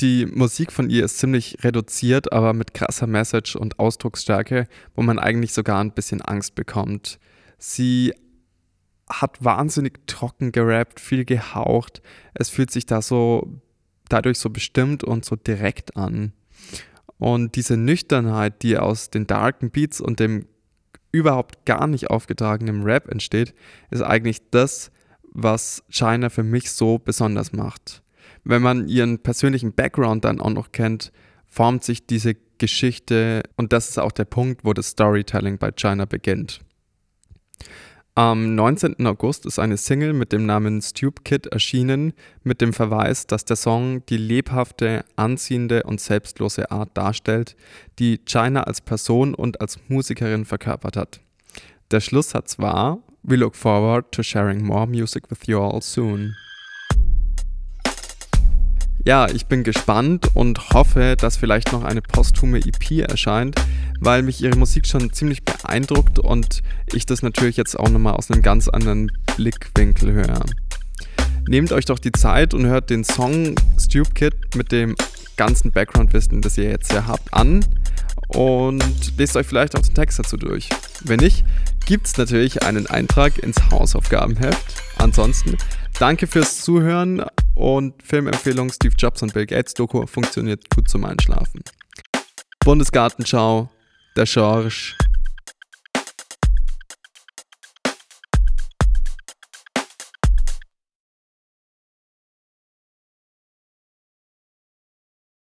Die 0.00 0.24
Musik 0.24 0.72
von 0.72 0.88
ihr 0.88 1.04
ist 1.04 1.18
ziemlich 1.18 1.58
reduziert, 1.62 2.32
aber 2.32 2.54
mit 2.54 2.72
krasser 2.72 3.06
Message 3.06 3.54
und 3.54 3.78
Ausdrucksstärke, 3.78 4.66
wo 4.94 5.02
man 5.02 5.18
eigentlich 5.18 5.52
sogar 5.52 5.78
ein 5.78 5.92
bisschen 5.92 6.22
Angst 6.22 6.54
bekommt. 6.54 7.18
Sie 7.58 8.14
hat 9.10 9.42
wahnsinnig 9.42 10.06
trocken 10.06 10.52
gerappt, 10.52 11.00
viel 11.00 11.24
gehaucht. 11.24 12.02
Es 12.34 12.48
fühlt 12.48 12.70
sich 12.70 12.86
da 12.86 13.02
so 13.02 13.60
dadurch 14.08 14.38
so 14.38 14.50
bestimmt 14.50 15.04
und 15.04 15.24
so 15.24 15.36
direkt 15.36 15.96
an. 15.96 16.32
Und 17.18 17.56
diese 17.56 17.76
Nüchternheit, 17.76 18.62
die 18.62 18.78
aus 18.78 19.10
den 19.10 19.26
darken 19.26 19.70
Beats 19.70 20.00
und 20.00 20.20
dem 20.20 20.46
überhaupt 21.10 21.64
gar 21.64 21.86
nicht 21.86 22.10
aufgetragenem 22.10 22.82
Rap 22.82 23.08
entsteht, 23.08 23.54
ist 23.90 24.02
eigentlich 24.02 24.50
das, 24.50 24.90
was 25.22 25.82
China 25.88 26.30
für 26.30 26.42
mich 26.42 26.70
so 26.70 26.98
besonders 26.98 27.52
macht. 27.52 28.02
Wenn 28.44 28.62
man 28.62 28.88
ihren 28.88 29.18
persönlichen 29.18 29.72
Background 29.72 30.24
dann 30.24 30.40
auch 30.40 30.50
noch 30.50 30.72
kennt, 30.72 31.12
formt 31.46 31.82
sich 31.82 32.06
diese 32.06 32.34
Geschichte 32.58 33.42
und 33.56 33.72
das 33.72 33.88
ist 33.88 33.98
auch 33.98 34.12
der 34.12 34.24
Punkt, 34.24 34.64
wo 34.64 34.72
das 34.72 34.88
Storytelling 34.88 35.58
bei 35.58 35.70
China 35.72 36.04
beginnt. 36.04 36.60
Am 38.18 38.56
19. 38.56 39.06
August 39.06 39.46
ist 39.46 39.60
eine 39.60 39.76
Single 39.76 40.12
mit 40.12 40.32
dem 40.32 40.44
Namen 40.44 40.82
Stupe 40.82 41.22
Kid 41.22 41.46
erschienen, 41.46 42.14
mit 42.42 42.60
dem 42.60 42.72
Verweis, 42.72 43.28
dass 43.28 43.44
der 43.44 43.54
Song 43.54 44.04
die 44.06 44.16
lebhafte, 44.16 45.04
anziehende 45.14 45.84
und 45.84 46.00
selbstlose 46.00 46.72
Art 46.72 46.90
darstellt, 46.94 47.54
die 48.00 48.18
China 48.24 48.64
als 48.64 48.80
Person 48.80 49.34
und 49.34 49.60
als 49.60 49.78
Musikerin 49.86 50.46
verkörpert 50.46 50.96
hat. 50.96 51.20
Der 51.92 52.00
Schlusssatz 52.00 52.58
war: 52.58 52.98
We 53.22 53.36
look 53.36 53.54
forward 53.54 54.10
to 54.10 54.24
sharing 54.24 54.64
more 54.64 54.88
music 54.88 55.30
with 55.30 55.46
you 55.46 55.60
all 55.60 55.80
soon. 55.80 56.34
Ja, 59.04 59.28
ich 59.28 59.46
bin 59.46 59.64
gespannt 59.64 60.28
und 60.34 60.70
hoffe, 60.70 61.16
dass 61.16 61.36
vielleicht 61.36 61.72
noch 61.72 61.84
eine 61.84 62.02
posthume 62.02 62.58
EP 62.58 63.08
erscheint, 63.08 63.56
weil 64.00 64.22
mich 64.22 64.42
ihre 64.42 64.58
Musik 64.58 64.86
schon 64.86 65.12
ziemlich 65.12 65.44
beeindruckt 65.44 66.18
und 66.18 66.62
ich 66.92 67.06
das 67.06 67.22
natürlich 67.22 67.56
jetzt 67.56 67.78
auch 67.78 67.88
nochmal 67.88 68.14
aus 68.14 68.30
einem 68.30 68.42
ganz 68.42 68.68
anderen 68.68 69.10
Blickwinkel 69.36 70.12
höre. 70.12 70.44
Nehmt 71.48 71.72
euch 71.72 71.86
doch 71.86 71.98
die 71.98 72.12
Zeit 72.12 72.52
und 72.52 72.66
hört 72.66 72.90
den 72.90 73.04
Song 73.04 73.54
Stupe 73.78 74.10
Kid 74.12 74.34
mit 74.54 74.72
dem 74.72 74.96
ganzen 75.36 75.72
Background-Wissen, 75.72 76.42
das 76.42 76.58
ihr 76.58 76.68
jetzt 76.68 76.92
ja 76.92 77.06
habt, 77.06 77.32
an 77.32 77.64
und 78.28 79.16
lest 79.16 79.36
euch 79.36 79.46
vielleicht 79.46 79.76
auch 79.76 79.80
den 79.80 79.94
Text 79.94 80.18
dazu 80.18 80.36
durch. 80.36 80.68
Wenn 81.04 81.20
nicht, 81.20 81.44
gibt 81.86 82.06
es 82.06 82.18
natürlich 82.18 82.64
einen 82.64 82.86
Eintrag 82.86 83.38
ins 83.38 83.70
Hausaufgabenheft. 83.70 84.82
Ansonsten 84.98 85.56
danke 85.98 86.26
fürs 86.26 86.60
Zuhören 86.60 87.24
und 87.54 88.02
Filmempfehlung 88.02 88.70
Steve 88.70 88.94
Jobs 88.96 89.22
und 89.22 89.34
Bill 89.34 89.46
Gates 89.46 89.74
Doku 89.74 90.06
funktioniert 90.06 90.70
gut 90.74 90.88
zum 90.88 91.04
Einschlafen. 91.04 91.62
Bundesgartenschau, 92.60 93.70
der 94.16 94.26
Schorsch. 94.26 94.96